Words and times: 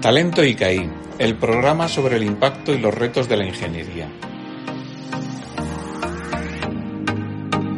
Talento 0.00 0.44
ICAI, 0.44 0.88
el 1.18 1.36
programa 1.38 1.88
sobre 1.88 2.18
el 2.18 2.22
impacto 2.22 2.72
y 2.72 2.78
los 2.78 2.94
retos 2.94 3.28
de 3.28 3.36
la 3.36 3.44
ingeniería. 3.44 4.08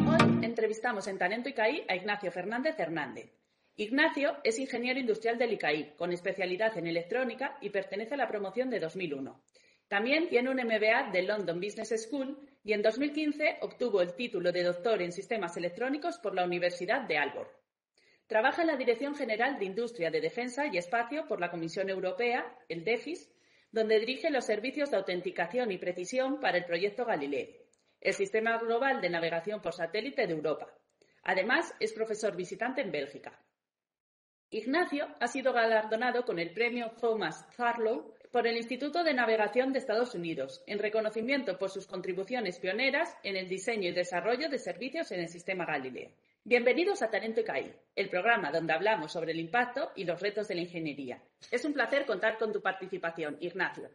Hoy 0.06 0.44
entrevistamos 0.44 1.06
en 1.06 1.16
Talento 1.16 1.48
ICAI 1.48 1.86
a 1.88 1.96
Ignacio 1.96 2.30
Fernández 2.30 2.78
Hernández. 2.78 3.32
Ignacio 3.76 4.36
es 4.44 4.58
ingeniero 4.58 5.00
industrial 5.00 5.38
del 5.38 5.54
ICAI, 5.54 5.96
con 5.96 6.12
especialidad 6.12 6.76
en 6.76 6.88
electrónica 6.88 7.56
y 7.62 7.70
pertenece 7.70 8.12
a 8.12 8.18
la 8.18 8.28
promoción 8.28 8.68
de 8.68 8.80
2001. 8.80 9.42
También 9.88 10.28
tiene 10.28 10.50
un 10.50 10.58
MBA 10.58 11.10
de 11.12 11.22
London 11.22 11.58
Business 11.58 12.06
School 12.06 12.36
y 12.62 12.74
en 12.74 12.82
2015 12.82 13.60
obtuvo 13.62 14.02
el 14.02 14.14
título 14.14 14.52
de 14.52 14.64
doctor 14.64 15.00
en 15.00 15.12
sistemas 15.12 15.56
electrónicos 15.56 16.18
por 16.18 16.34
la 16.34 16.44
Universidad 16.44 17.00
de 17.00 17.16
Aalborg. 17.16 17.59
Trabaja 18.30 18.62
en 18.62 18.68
la 18.68 18.76
Dirección 18.76 19.16
General 19.16 19.58
de 19.58 19.64
Industria 19.64 20.08
de 20.08 20.20
Defensa 20.20 20.64
y 20.68 20.78
Espacio 20.78 21.26
por 21.26 21.40
la 21.40 21.50
Comisión 21.50 21.90
Europea, 21.90 22.56
el 22.68 22.84
DEFIS, 22.84 23.28
donde 23.72 23.98
dirige 23.98 24.30
los 24.30 24.44
servicios 24.44 24.88
de 24.88 24.98
autenticación 24.98 25.72
y 25.72 25.78
precisión 25.78 26.38
para 26.38 26.56
el 26.56 26.64
proyecto 26.64 27.04
Galileo, 27.04 27.48
el 28.00 28.14
sistema 28.14 28.56
global 28.58 29.00
de 29.00 29.10
navegación 29.10 29.60
por 29.60 29.72
satélite 29.72 30.28
de 30.28 30.32
Europa. 30.32 30.72
Además, 31.24 31.74
es 31.80 31.92
profesor 31.92 32.36
visitante 32.36 32.82
en 32.82 32.92
Bélgica. 32.92 33.36
Ignacio 34.50 35.08
ha 35.18 35.26
sido 35.26 35.52
galardonado 35.52 36.24
con 36.24 36.38
el 36.38 36.52
premio 36.52 36.92
Thomas 37.00 37.44
Farlow 37.56 38.14
por 38.30 38.46
el 38.46 38.56
Instituto 38.56 39.02
de 39.02 39.12
Navegación 39.12 39.72
de 39.72 39.80
Estados 39.80 40.14
Unidos, 40.14 40.62
en 40.68 40.78
reconocimiento 40.78 41.58
por 41.58 41.70
sus 41.70 41.88
contribuciones 41.88 42.60
pioneras 42.60 43.12
en 43.24 43.34
el 43.34 43.48
diseño 43.48 43.88
y 43.88 43.92
desarrollo 43.92 44.48
de 44.48 44.58
servicios 44.60 45.10
en 45.10 45.18
el 45.18 45.28
sistema 45.28 45.66
Galileo. 45.66 46.12
Bienvenidos 46.42 47.02
a 47.02 47.10
Talento 47.10 47.42
ICAI, 47.42 47.70
el 47.94 48.08
programa 48.08 48.50
donde 48.50 48.72
hablamos 48.72 49.12
sobre 49.12 49.32
el 49.32 49.40
impacto 49.40 49.92
y 49.94 50.04
los 50.04 50.22
retos 50.22 50.48
de 50.48 50.54
la 50.54 50.62
ingeniería. 50.62 51.22
Es 51.50 51.66
un 51.66 51.74
placer 51.74 52.06
contar 52.06 52.38
con 52.38 52.50
tu 52.50 52.62
participación, 52.62 53.36
Ignacio. 53.40 53.90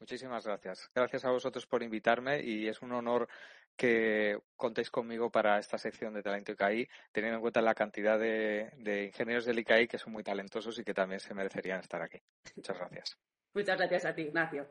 Muchísimas 0.00 0.46
gracias. 0.46 0.90
Gracias 0.94 1.26
a 1.26 1.30
vosotros 1.30 1.66
por 1.66 1.82
invitarme 1.82 2.42
y 2.42 2.68
es 2.68 2.80
un 2.80 2.92
honor 2.92 3.28
que 3.76 4.38
contéis 4.56 4.90
conmigo 4.90 5.30
para 5.30 5.58
esta 5.58 5.76
sección 5.76 6.14
de 6.14 6.22
Talento 6.22 6.52
ICAI, 6.52 6.88
teniendo 7.12 7.36
en 7.36 7.42
cuenta 7.42 7.60
la 7.60 7.74
cantidad 7.74 8.18
de, 8.18 8.72
de 8.78 9.04
ingenieros 9.04 9.44
del 9.44 9.58
ICAI 9.58 9.86
que 9.86 9.98
son 9.98 10.14
muy 10.14 10.24
talentosos 10.24 10.78
y 10.78 10.84
que 10.84 10.94
también 10.94 11.20
se 11.20 11.34
merecerían 11.34 11.80
estar 11.80 12.00
aquí. 12.00 12.18
Muchas 12.56 12.78
gracias. 12.78 13.18
Muchas 13.54 13.76
gracias 13.76 14.06
a 14.06 14.14
ti, 14.14 14.22
Ignacio. 14.22 14.66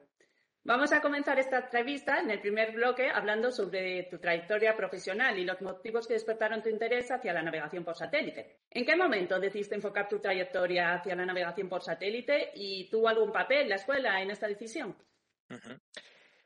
Vamos 0.64 0.94
a 0.94 1.02
comenzar 1.02 1.40
esta 1.40 1.58
entrevista 1.58 2.20
en 2.20 2.30
el 2.30 2.40
primer 2.40 2.72
bloque 2.74 3.10
hablando 3.10 3.52
sobre 3.52 4.04
tu 4.04 4.20
trayectoria 4.20 4.76
profesional 4.76 5.40
y 5.40 5.44
los 5.44 5.60
motivos 5.60 6.08
que 6.08 6.14
despertaron 6.14 6.62
tu 6.62 6.70
interés 6.70 7.10
hacia 7.10 7.34
la 7.34 7.42
navegación 7.42 7.84
por 7.84 7.96
satélite. 7.96 8.60
¿En 8.70 8.86
qué 8.86 8.96
momento 8.96 9.40
decidiste 9.40 9.74
enfocar 9.74 10.08
tu 10.08 10.20
trayectoria 10.20 10.94
hacia 10.94 11.16
la 11.16 11.26
navegación 11.26 11.68
por 11.68 11.82
satélite 11.82 12.52
y 12.54 12.88
tuvo 12.92 13.08
algún 13.08 13.32
papel 13.32 13.70
la 13.70 13.76
escuela 13.76 14.22
en 14.22 14.30
esta 14.30 14.48
decisión? 14.48 14.96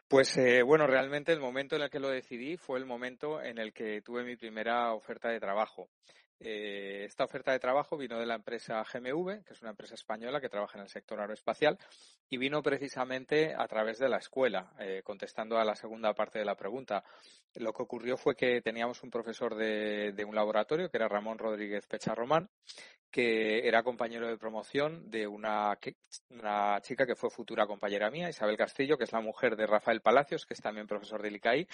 Pues 0.07 0.37
eh, 0.37 0.63
bueno, 0.63 0.87
realmente 0.87 1.33
el 1.33 1.41
momento 1.41 1.75
en 1.75 1.81
el 1.81 1.89
que 1.89 1.99
lo 1.99 2.07
decidí 2.07 2.55
fue 2.55 2.79
el 2.79 2.85
momento 2.85 3.41
en 3.41 3.57
el 3.57 3.73
que 3.73 4.01
tuve 4.01 4.23
mi 4.23 4.37
primera 4.37 4.93
oferta 4.93 5.27
de 5.27 5.41
trabajo. 5.41 5.89
Eh, 6.39 7.05
esta 7.05 7.23
oferta 7.23 7.51
de 7.51 7.59
trabajo 7.59 7.97
vino 7.97 8.19
de 8.19 8.25
la 8.25 8.35
empresa 8.35 8.83
GMV, 8.83 9.43
que 9.43 9.53
es 9.53 9.61
una 9.61 9.71
empresa 9.71 9.95
española 9.95 10.41
que 10.41 10.49
trabaja 10.49 10.77
en 10.77 10.83
el 10.83 10.89
sector 10.89 11.19
aeroespacial, 11.19 11.77
y 12.29 12.37
vino 12.37 12.61
precisamente 12.61 13.55
a 13.57 13.67
través 13.67 13.99
de 13.99 14.09
la 14.09 14.17
escuela, 14.17 14.73
eh, 14.79 15.01
contestando 15.03 15.57
a 15.57 15.65
la 15.65 15.75
segunda 15.75 16.13
parte 16.13 16.39
de 16.39 16.45
la 16.45 16.55
pregunta. 16.55 17.03
Lo 17.55 17.73
que 17.73 17.83
ocurrió 17.83 18.17
fue 18.17 18.35
que 18.35 18.61
teníamos 18.61 19.01
un 19.03 19.09
profesor 19.09 19.55
de, 19.55 20.11
de 20.13 20.25
un 20.25 20.35
laboratorio, 20.35 20.89
que 20.89 20.97
era 20.97 21.07
Ramón 21.07 21.37
Rodríguez 21.37 21.87
Pecharromán, 21.87 22.49
que 23.15 23.65
era 23.65 23.81
compañero 23.81 24.27
de 24.27 24.35
promoción 24.35 25.09
de 25.09 25.25
una, 25.25 25.79
una, 26.31 26.81
chica 26.81 27.05
que 27.05 27.15
fue 27.15 27.29
futura 27.29 27.65
compañera 27.65 28.11
mía, 28.11 28.27
Isabel 28.27 28.57
Castillo, 28.57 28.97
que 28.97 29.05
es 29.05 29.13
la 29.13 29.21
mujer 29.21 29.55
de 29.55 29.65
Rafael 29.65 30.01
Palacios, 30.01 30.45
que 30.45 30.53
es 30.53 30.59
también 30.59 30.85
profesor 30.85 31.21
del 31.21 31.37
ICAI. 31.37 31.65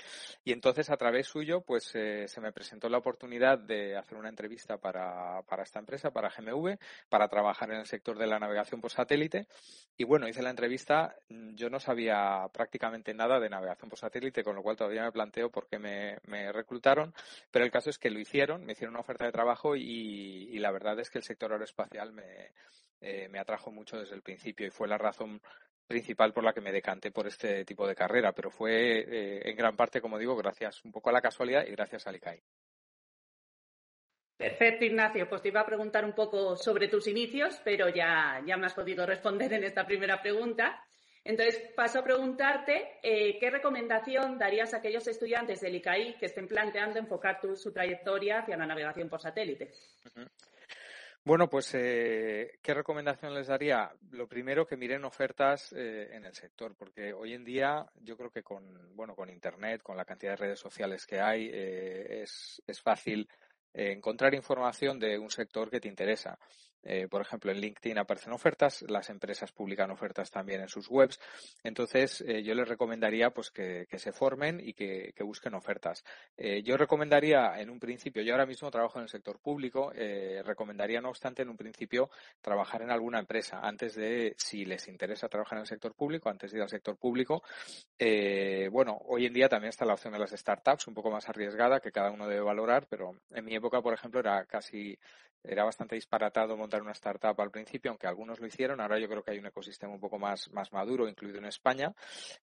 Y 0.44 0.52
entonces, 0.52 0.92
a 0.92 0.98
través 0.98 1.26
suyo, 1.26 1.62
pues 1.62 1.96
eh, 1.96 2.28
se 2.28 2.42
me 2.42 2.52
presentó 2.52 2.90
la 2.90 3.00
oportunidad 3.00 3.58
de 3.58 3.98
hacer 3.98 4.20
una 4.20 4.30
entrevista 4.30 4.78
para, 4.78 5.42
para 5.48 5.64
esta 5.64 5.80
empresa, 5.80 6.12
para 6.12 6.30
GMV, 6.30 6.78
para 7.10 7.28
trabajar 7.28 7.72
en 7.72 7.80
el 7.80 7.88
sector 7.88 8.20
de 8.20 8.28
la 8.28 8.38
navegación 8.38 8.80
por 8.80 8.92
satélite. 8.92 9.48
Y 9.98 10.04
bueno, 10.04 10.28
hice 10.28 10.44
la 10.44 10.52
entrevista, 10.52 11.16
yo 11.28 11.72
no 11.72 11.80
sabía 11.80 12.48
prácticamente 12.54 13.16
nada 13.16 13.40
de 13.40 13.50
navegación 13.50 13.90
por 13.90 13.98
satélite, 13.98 14.44
con 14.44 14.56
lo 14.56 14.62
cual 14.62 14.78
todavía 14.78 15.02
me 15.02 15.12
planteo 15.12 15.50
por 15.50 15.68
qué 15.68 15.80
me, 15.80 16.20
me 16.28 16.52
reclutaron, 16.52 17.16
pero 17.50 17.66
el 17.66 17.72
caso 17.72 17.90
es 17.90 17.98
que 17.98 18.12
lo 18.12 18.20
hicieron, 18.20 18.64
me 18.64 18.74
hicieron 18.74 18.94
una 18.94 19.02
oferta 19.02 19.26
de 19.26 19.32
trabajo 19.32 19.76
y, 19.76 19.82
y 20.52 20.60
la 20.60 20.70
verdad 20.70 21.00
es 21.00 21.10
que 21.10 21.18
el 21.18 21.24
sector 21.32 21.52
aeroespacial 21.52 22.12
me, 22.12 22.52
eh, 23.00 23.28
me 23.30 23.40
atrajo 23.40 23.72
mucho 23.72 23.98
desde 23.98 24.16
el 24.16 24.22
principio 24.22 24.68
y 24.68 24.72
fue 24.72 24.88
la 24.88 24.98
razón 24.98 25.42
principal 25.88 26.34
por 26.34 26.44
la 26.44 26.54
que 26.54 26.62
me 26.62 26.72
decanté 26.72 27.12
por 27.12 27.28
este 27.28 27.66
tipo 27.66 27.88
de 27.88 27.96
carrera, 27.96 28.32
pero 28.32 28.50
fue 28.50 29.00
eh, 29.00 29.50
en 29.50 29.56
gran 29.56 29.76
parte, 29.76 30.00
como 30.02 30.18
digo, 30.18 30.36
gracias 30.36 30.84
un 30.86 30.92
poco 30.92 31.10
a 31.10 31.14
la 31.14 31.22
casualidad 31.22 31.66
y 31.66 31.72
gracias 31.72 32.08
al 32.08 32.16
ICAI. 32.16 32.42
Perfecto, 34.38 34.86
Ignacio. 34.86 35.30
Pues 35.30 35.42
te 35.42 35.50
iba 35.50 35.62
a 35.62 35.66
preguntar 35.66 36.04
un 36.04 36.14
poco 36.14 36.56
sobre 36.56 36.88
tus 36.88 37.08
inicios, 37.08 37.62
pero 37.64 37.90
ya, 37.90 38.42
ya 38.46 38.58
me 38.58 38.66
has 38.66 38.74
podido 38.74 39.06
responder 39.06 39.54
en 39.54 39.64
esta 39.64 39.86
primera 39.86 40.22
pregunta. 40.22 40.84
Entonces, 41.24 41.62
paso 41.76 42.00
a 42.00 42.04
preguntarte 42.04 43.00
eh, 43.04 43.38
qué 43.40 43.52
recomendación 43.52 44.40
darías 44.40 44.74
a 44.74 44.78
aquellos 44.78 45.08
estudiantes 45.08 45.62
del 45.62 45.76
ICAI 45.76 46.18
que 46.18 46.26
estén 46.26 46.48
planteando 46.48 46.98
enfocar 46.98 47.40
tu, 47.40 47.56
su 47.56 47.72
trayectoria 47.72 48.40
hacia 48.40 48.58
la 48.58 48.66
navegación 48.66 49.08
por 49.10 49.22
satélite. 49.22 49.72
Uh 50.06 50.22
-huh. 50.22 50.30
Bueno, 51.24 51.48
pues, 51.48 51.72
eh, 51.76 52.58
¿qué 52.64 52.74
recomendación 52.74 53.36
les 53.36 53.46
daría? 53.46 53.94
Lo 54.10 54.28
primero, 54.28 54.66
que 54.66 54.76
miren 54.76 55.06
ofertas 55.06 55.72
eh, 55.72 56.10
en 56.14 56.26
el 56.26 56.34
sector, 56.34 56.74
porque 56.76 57.14
hoy 57.14 57.34
en 57.34 57.44
día 57.44 57.86
yo 58.02 58.18
creo 58.18 58.32
que 58.32 58.42
con, 58.42 58.96
bueno, 58.96 59.16
con 59.16 59.30
Internet, 59.30 59.84
con 59.84 59.96
la 59.96 60.06
cantidad 60.06 60.32
de 60.32 60.38
redes 60.38 60.60
sociales 60.60 61.06
que 61.06 61.20
hay, 61.20 61.48
eh, 61.54 62.24
es, 62.24 62.60
es 62.66 62.82
fácil 62.82 63.30
encontrar 63.74 64.34
información 64.34 65.00
de 65.00 65.18
un 65.20 65.30
sector 65.30 65.70
que 65.70 65.80
te 65.80 65.88
interesa. 65.88 66.40
Eh, 66.84 67.08
por 67.08 67.22
ejemplo, 67.22 67.52
en 67.52 67.60
LinkedIn 67.60 67.98
aparecen 67.98 68.34
ofertas, 68.34 68.84
las 68.88 69.10
empresas 69.10 69.52
publican 69.52 69.92
ofertas 69.92 70.32
también 70.32 70.62
en 70.62 70.68
sus 70.68 70.90
webs. 70.90 71.20
Entonces, 71.64 72.22
eh, 72.28 72.44
yo 72.44 72.56
les 72.56 72.68
recomendaría 72.68 73.30
pues 73.32 73.52
que, 73.52 73.88
que 73.90 74.00
se 74.00 74.12
formen 74.12 74.60
y 74.60 74.74
que, 74.74 75.14
que 75.16 75.24
busquen 75.24 75.54
ofertas. 75.54 76.04
Eh, 76.38 76.64
yo 76.64 76.78
recomendaría 76.78 77.60
en 77.60 77.70
un 77.70 77.80
principio, 77.80 78.24
yo 78.24 78.34
ahora 78.34 78.46
mismo 78.46 78.72
trabajo 78.72 78.98
en 78.98 79.04
el 79.04 79.10
sector 79.10 79.40
público, 79.40 79.92
recomendaría 80.44 81.02
no 81.02 81.10
obstante 81.10 81.42
en 81.42 81.50
un 81.50 81.58
principio 81.58 82.10
trabajar 82.42 82.82
en 82.82 82.92
alguna 82.92 83.20
empresa 83.20 83.60
antes 83.62 83.96
de, 83.96 84.34
si 84.38 84.66
les 84.66 84.88
interesa 84.88 85.28
trabajar 85.30 85.58
en 85.58 85.62
el 85.62 85.68
sector 85.68 85.94
público, 85.94 86.30
antes 86.30 86.52
de 86.52 86.58
ir 86.58 86.64
al 86.64 86.70
sector 86.70 86.98
público. 86.98 87.44
bueno, 88.72 88.98
hoy 89.06 89.26
en 89.26 89.34
día 89.34 89.50
también 89.50 89.70
está 89.70 89.86
la 89.86 89.94
opción 89.94 90.14
de 90.14 90.20
las 90.20 90.32
startups, 90.32 90.88
un 90.88 90.94
poco 90.94 91.12
más 91.12 91.28
arriesgada 91.30 91.80
que 91.80 91.92
cada 91.92 92.12
uno 92.12 92.28
debe 92.28 92.42
valorar, 92.42 92.88
pero 92.90 93.16
en 93.32 93.46
mi 93.46 93.56
época, 93.56 93.82
por 93.82 93.94
ejemplo, 93.94 94.20
era 94.20 94.46
casi 94.46 94.98
era 95.44 95.64
bastante 95.64 95.96
disparatado 95.96 96.58
montar 96.58 96.82
una 96.82 96.92
startup 96.92 97.40
al 97.40 97.52
principio, 97.52 97.92
aunque 97.92 98.08
algunos 98.08 98.40
lo 98.40 98.48
hicieron. 98.48 98.82
Ahora 98.82 99.00
yo 99.00 99.08
creo 99.08 99.24
que 99.24 99.32
hay 99.32 99.40
un 99.40 99.48
ecosistema 99.48 99.94
un 99.94 100.00
poco 100.00 100.20
más, 100.20 100.52
más 100.52 100.72
maduro, 100.72 101.08
incluido 101.08 101.40
en 101.40 101.46
España. 101.46 101.94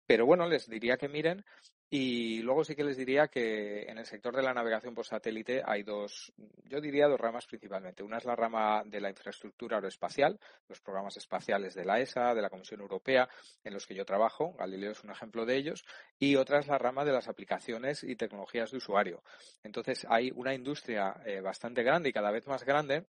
Pero 0.07 0.27
bueno, 0.27 0.47
les 0.47 0.69
diría 0.69 0.97
que 0.97 1.09
miren. 1.09 1.45
Y 1.91 2.43
luego 2.43 2.65
sí 2.65 2.77
que 2.77 2.85
les 2.85 2.99
diría 2.99 3.29
que 3.29 3.85
en 3.85 3.97
el 3.97 4.05
sector 4.05 4.37
de 4.37 4.43
la 4.43 4.53
navegación 4.53 4.95
por 4.95 5.07
satélite 5.07 5.63
hay 5.65 5.85
dos, 5.85 6.33
yo 6.65 6.83
diría 6.83 7.09
dos 7.09 7.19
ramas 7.19 7.47
principalmente. 7.47 8.03
Una 8.03 8.19
es 8.19 8.27
la 8.27 8.37
rama 8.37 8.83
de 8.85 9.01
la 9.01 9.09
infraestructura 9.09 9.77
aeroespacial, 9.77 10.39
los 10.69 10.83
programas 10.83 11.17
espaciales 11.17 11.75
de 11.75 11.87
la 11.87 11.99
ESA, 11.99 12.35
de 12.35 12.43
la 12.43 12.51
Comisión 12.51 12.83
Europea, 12.83 13.27
en 13.65 13.73
los 13.73 13.87
que 13.87 13.95
yo 13.95 14.05
trabajo. 14.05 14.53
Galileo 14.59 14.93
es 14.93 15.03
un 15.03 15.11
ejemplo 15.11 15.47
de 15.47 15.57
ellos. 15.57 15.87
Y 16.19 16.37
otra 16.37 16.59
es 16.59 16.67
la 16.67 16.77
rama 16.77 17.07
de 17.07 17.13
las 17.13 17.27
aplicaciones 17.27 18.05
y 18.05 18.17
tecnologías 18.17 18.71
de 18.71 18.77
usuario. 18.77 19.23
Entonces 19.63 20.07
hay 20.11 20.31
una 20.35 20.53
industria 20.55 21.15
eh, 21.25 21.41
bastante 21.41 21.83
grande 21.83 22.11
y 22.11 22.13
cada 22.13 22.31
vez 22.31 22.47
más 22.47 22.65
grande 22.65 23.07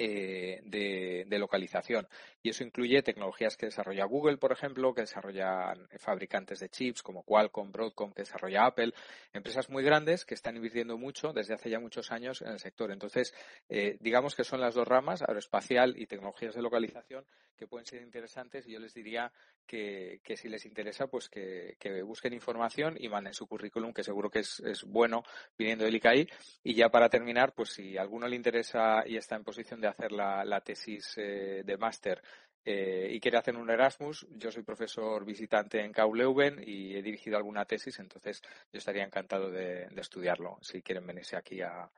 eh, 0.00 0.60
de, 0.62 1.24
de, 1.26 1.38
localización. 1.40 2.06
Y 2.42 2.50
eso 2.50 2.62
incluye 2.62 3.02
tecnologías 3.02 3.56
que 3.56 3.66
desarrolla 3.66 4.04
Google, 4.04 4.36
por 4.36 4.52
ejemplo, 4.52 4.94
que 4.94 5.02
desarrollan 5.02 5.88
fabricantes 5.98 6.60
de 6.60 6.68
chips 6.68 7.02
como 7.02 7.24
Qualcomm, 7.24 7.72
Broadcom, 7.72 8.12
que 8.12 8.22
desarrolla 8.22 8.66
Apple, 8.66 8.92
empresas 9.32 9.68
muy 9.70 9.82
grandes 9.82 10.24
que 10.24 10.34
están 10.34 10.56
invirtiendo 10.56 10.96
mucho 10.96 11.32
desde 11.32 11.54
hace 11.54 11.70
ya 11.70 11.80
muchos 11.80 12.12
años 12.12 12.42
en 12.42 12.48
el 12.48 12.58
sector. 12.60 12.92
Entonces, 12.92 13.34
eh, 13.68 13.96
digamos 14.00 14.34
que 14.34 14.44
son 14.44 14.60
las 14.60 14.74
dos 14.74 14.86
ramas, 14.86 15.22
aeroespacial 15.22 15.94
y 15.98 16.06
tecnologías 16.06 16.54
de 16.54 16.62
localización, 16.62 17.24
que 17.56 17.66
pueden 17.66 17.86
ser 17.86 18.02
interesantes 18.02 18.66
y 18.66 18.72
yo 18.72 18.78
les 18.78 18.94
diría 18.94 19.32
que, 19.66 20.20
si 20.36 20.48
les 20.48 20.64
interesa, 20.64 21.08
pues 21.08 21.28
que, 21.28 21.76
que, 21.78 22.02
busquen 22.02 22.32
información 22.32 22.96
y 22.98 23.08
manden 23.08 23.34
su 23.34 23.46
currículum, 23.46 23.92
que 23.92 24.02
seguro 24.02 24.30
que 24.30 24.38
es, 24.38 24.84
bueno 24.86 25.24
viniendo 25.58 25.84
del 25.84 25.96
ICAI. 25.96 26.28
Y 26.62 26.74
ya 26.74 26.88
para 26.88 27.08
terminar, 27.08 27.52
pues 27.52 27.70
si 27.70 27.98
a 27.98 28.02
alguno 28.02 28.26
le 28.28 28.36
interesa 28.36 29.02
y 29.06 29.16
está 29.16 29.36
en 29.36 29.44
posición 29.44 29.80
de 29.80 29.88
hacer 29.88 30.12
la, 30.12 30.44
la 30.44 30.60
tesis 30.62 31.14
eh, 31.18 31.62
de 31.64 31.76
máster 31.76 32.22
eh, 32.64 33.08
y 33.10 33.20
quiere 33.20 33.38
hacer 33.38 33.56
un 33.56 33.70
Erasmus, 33.70 34.26
yo 34.30 34.50
soy 34.50 34.62
profesor 34.62 35.24
visitante 35.24 35.80
en 35.80 35.92
KU 35.92 36.14
Leuven 36.14 36.62
y 36.64 36.94
he 36.94 37.02
dirigido 37.02 37.36
alguna 37.36 37.64
tesis, 37.64 37.98
entonces 37.98 38.42
yo 38.72 38.78
estaría 38.78 39.04
encantado 39.04 39.50
de, 39.50 39.88
estudiarlo 39.96 40.58
si 40.60 40.82
quieren 40.82 41.06
venirse 41.06 41.36
aquí 41.36 41.60
a 41.62 41.90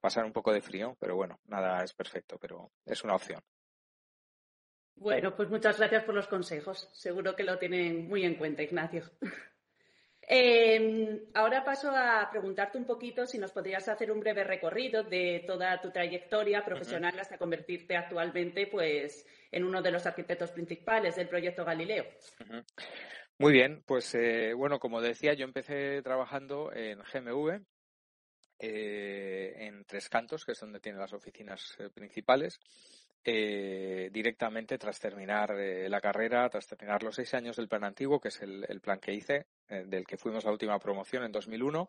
pasar 0.00 0.24
un 0.24 0.32
poco 0.32 0.52
de 0.52 0.62
frío, 0.62 0.96
pero 1.00 1.16
bueno, 1.16 1.40
nada 1.46 1.82
es 1.82 1.92
perfecto, 1.92 2.38
pero 2.40 2.70
es 2.86 3.02
una 3.04 3.14
opción. 3.14 3.42
Bueno, 4.96 5.34
pues 5.34 5.50
muchas 5.50 5.78
gracias 5.78 6.04
por 6.04 6.14
los 6.14 6.28
consejos. 6.28 6.88
Seguro 6.92 7.34
que 7.34 7.42
lo 7.42 7.58
tienen 7.58 8.06
muy 8.08 8.24
en 8.24 8.36
cuenta, 8.36 8.62
Ignacio. 8.62 9.10
Em, 10.26 11.20
ahora 11.34 11.64
paso 11.64 11.90
a 11.90 12.28
preguntarte 12.30 12.78
un 12.78 12.86
poquito 12.86 13.26
si 13.26 13.38
nos 13.38 13.52
podrías 13.52 13.86
hacer 13.88 14.10
un 14.10 14.20
breve 14.20 14.42
recorrido 14.42 15.02
de 15.02 15.44
toda 15.46 15.80
tu 15.80 15.90
trayectoria 15.90 16.64
profesional 16.64 17.18
hasta 17.18 17.36
convertirte 17.36 17.96
actualmente 17.96 18.66
pues, 18.66 19.26
en 19.52 19.64
uno 19.64 19.82
de 19.82 19.90
los 19.90 20.06
arquitectos 20.06 20.50
principales 20.50 21.16
del 21.16 21.28
proyecto 21.28 21.64
Galileo. 21.64 22.06
Muy 23.38 23.52
bien, 23.52 23.82
pues 23.84 24.14
eh, 24.14 24.54
bueno, 24.54 24.78
como 24.78 25.00
decía, 25.00 25.34
yo 25.34 25.44
empecé 25.44 26.00
trabajando 26.02 26.72
en 26.72 27.00
GMV, 27.00 27.60
eh, 28.60 29.54
en 29.58 29.84
Tres 29.84 30.08
Cantos, 30.08 30.44
que 30.44 30.52
es 30.52 30.60
donde 30.60 30.80
tiene 30.80 30.98
las 30.98 31.12
oficinas 31.12 31.76
eh, 31.78 31.90
principales. 31.90 32.60
Eh, 33.26 34.10
directamente 34.12 34.76
tras 34.76 35.00
terminar 35.00 35.52
eh, 35.58 35.88
la 35.88 36.02
carrera, 36.02 36.46
tras 36.50 36.66
terminar 36.66 37.02
los 37.02 37.14
seis 37.14 37.32
años 37.32 37.56
del 37.56 37.68
plan 37.68 37.82
antiguo, 37.82 38.20
que 38.20 38.28
es 38.28 38.42
el, 38.42 38.80
plan 38.82 39.00
que 39.00 39.14
hice, 39.14 39.46
eh, 39.70 39.84
del 39.86 40.06
que 40.06 40.18
fuimos 40.18 40.44
la 40.44 40.52
última 40.52 40.78
promoción 40.78 41.24
en 41.24 41.32
2001. 41.32 41.88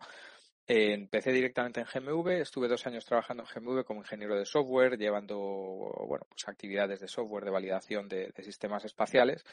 Empecé 0.68 1.32
directamente 1.32 1.82
en 1.82 1.86
GMV, 1.86 2.42
estuve 2.42 2.68
dos 2.68 2.86
años 2.88 3.06
trabajando 3.06 3.44
en 3.44 3.50
GMV 3.64 3.84
como 3.84 4.02
ingeniero 4.02 4.36
de 4.36 4.46
software, 4.46 4.98
llevando 4.98 5.36
bueno, 6.08 6.26
pues 6.30 6.48
actividades 6.48 7.00
de 7.00 7.08
software 7.08 7.46
de 7.46 7.52
validación 7.52 8.08
de, 8.08 8.32
de 8.36 8.44
sistemas 8.44 8.86
espaciales 8.86 9.46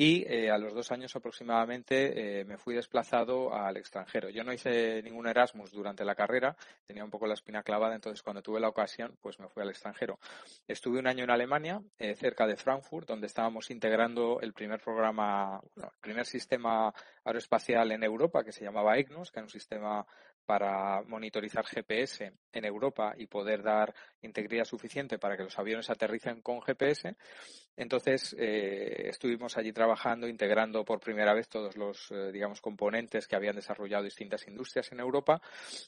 y 0.00 0.24
eh, 0.32 0.48
a 0.48 0.58
los 0.58 0.72
dos 0.74 0.92
años 0.92 1.14
aproximadamente 1.16 2.40
eh, 2.40 2.44
me 2.44 2.56
fui 2.56 2.72
desplazado 2.72 3.52
al 3.52 3.76
extranjero. 3.76 4.28
Yo 4.30 4.44
no 4.44 4.52
hice 4.52 5.02
ningún 5.02 5.26
Erasmus 5.26 5.72
durante 5.72 6.04
la 6.04 6.14
carrera, 6.14 6.56
tenía 6.86 7.04
un 7.04 7.10
poco 7.10 7.26
la 7.26 7.34
espina 7.34 7.64
clavada, 7.64 7.96
entonces 7.96 8.22
cuando 8.22 8.40
tuve 8.40 8.60
la 8.60 8.68
ocasión, 8.68 9.16
pues 9.20 9.40
me 9.40 9.48
fui 9.48 9.60
al 9.60 9.70
extranjero. 9.70 10.20
Estuve 10.68 11.00
un 11.00 11.08
año 11.08 11.24
en 11.24 11.30
Alemania, 11.30 11.82
eh, 11.98 12.14
cerca 12.14 12.46
de 12.46 12.56
Frankfurt, 12.56 13.08
donde 13.08 13.26
estábamos 13.26 13.72
integrando 13.72 14.40
el 14.40 14.52
primer 14.52 14.80
programa, 14.80 15.60
bueno, 15.74 15.90
el 15.92 16.00
primer 16.00 16.26
sistema 16.26 16.94
aeroespacial 17.24 17.90
en 17.90 18.04
Europa, 18.04 18.44
que 18.44 18.52
se 18.52 18.62
llamaba 18.62 18.96
EGNOS, 18.96 19.32
que 19.32 19.40
era 19.40 19.46
un 19.46 19.50
sistema 19.50 20.06
para 20.48 21.02
monitorizar 21.02 21.66
GPS 21.66 22.32
en 22.52 22.64
Europa 22.64 23.12
y 23.18 23.26
poder 23.26 23.62
dar 23.62 23.94
integridad 24.22 24.64
suficiente 24.64 25.18
para 25.18 25.36
que 25.36 25.42
los 25.42 25.58
aviones 25.58 25.90
aterricen 25.90 26.40
con 26.40 26.62
GPS. 26.62 27.16
Entonces, 27.76 28.34
eh, 28.38 29.10
estuvimos 29.10 29.58
allí 29.58 29.74
trabajando, 29.74 30.26
integrando 30.26 30.86
por 30.86 31.00
primera 31.00 31.34
vez 31.34 31.50
todos 31.50 31.76
los, 31.76 32.10
eh, 32.12 32.32
digamos, 32.32 32.62
componentes 32.62 33.28
que 33.28 33.36
habían 33.36 33.56
desarrollado 33.56 34.04
distintas 34.04 34.48
industrias 34.48 34.90
en 34.90 35.00
Europa. 35.00 35.42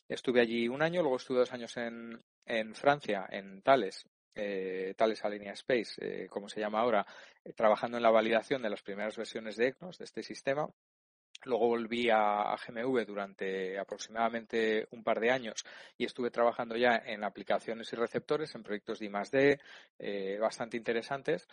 Estuve 0.06 0.42
allí 0.42 0.68
un 0.68 0.82
año, 0.82 1.00
luego 1.00 1.16
estuve 1.16 1.38
dos 1.38 1.54
años 1.54 1.74
en, 1.78 2.22
en 2.44 2.74
Francia, 2.74 3.26
en 3.30 3.62
Thales, 3.62 4.04
eh, 4.34 4.92
Thales 4.94 5.24
Alenia 5.24 5.52
Space, 5.52 5.94
eh, 6.00 6.28
como 6.28 6.50
se 6.50 6.60
llama 6.60 6.80
ahora, 6.80 7.06
trabajando 7.56 7.96
en 7.96 8.02
la 8.02 8.10
validación 8.10 8.60
de 8.60 8.68
las 8.68 8.82
primeras 8.82 9.16
versiones 9.16 9.56
de 9.56 9.68
ECNOS, 9.68 9.96
de 9.96 10.04
este 10.04 10.22
sistema. 10.22 10.68
Luego 11.44 11.68
volví 11.68 12.10
a, 12.10 12.54
GMV 12.56 13.06
durante 13.06 13.78
aproximadamente 13.78 14.86
un 14.90 15.02
par 15.02 15.20
de 15.20 15.30
años 15.30 15.64
y 15.96 16.04
estuve 16.04 16.30
trabajando 16.30 16.76
ya 16.76 17.02
en 17.04 17.24
aplicaciones 17.24 17.92
y 17.92 17.96
receptores, 17.96 18.54
en 18.54 18.62
proyectos 18.62 18.98
de 18.98 19.06
I+D 19.06 19.60
eh, 19.98 20.38
bastante 20.38 20.76
interesantes. 20.76 21.48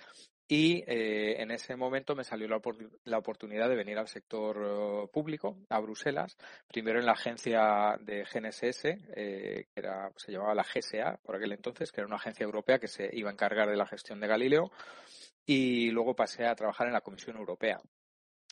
Y 0.50 0.84
eh, 0.88 1.42
en 1.42 1.52
ese 1.52 1.76
momento 1.76 2.16
me 2.16 2.24
salió 2.24 2.48
la, 2.48 3.18
oportunidad 3.18 3.68
de 3.68 3.76
venir 3.76 3.98
al 3.98 4.08
sector 4.08 4.58
uh, 4.58 5.10
público, 5.10 5.58
a 5.68 5.80
Bruselas, 5.80 6.38
primero 6.70 7.00
en 7.00 7.06
la 7.06 7.12
agencia 7.12 7.98
de 8.00 8.24
GNSS, 8.24 8.86
eh, 8.86 9.66
que 9.74 9.80
era, 9.80 10.10
se 10.16 10.32
llamaba 10.32 10.56
la 10.56 10.64
GSA 10.64 11.20
por 11.22 11.36
aquel 11.36 11.52
entonces, 11.52 11.92
que 11.92 12.00
era 12.00 12.08
una 12.08 12.16
agencia 12.16 12.46
europea 12.46 12.80
que 12.80 12.88
se 12.88 13.10
iba 13.12 13.30
a 13.30 13.34
encargar 13.34 13.70
de 13.70 13.76
la 13.76 13.86
gestión 13.88 14.22
de 14.22 14.28
Galileo, 14.28 14.72
y 15.46 15.92
luego 15.92 16.16
pasé 16.16 16.46
a 16.46 16.56
trabajar 16.56 16.88
en 16.88 16.94
la 16.94 17.02
Comisión 17.02 17.36
Europea. 17.36 17.82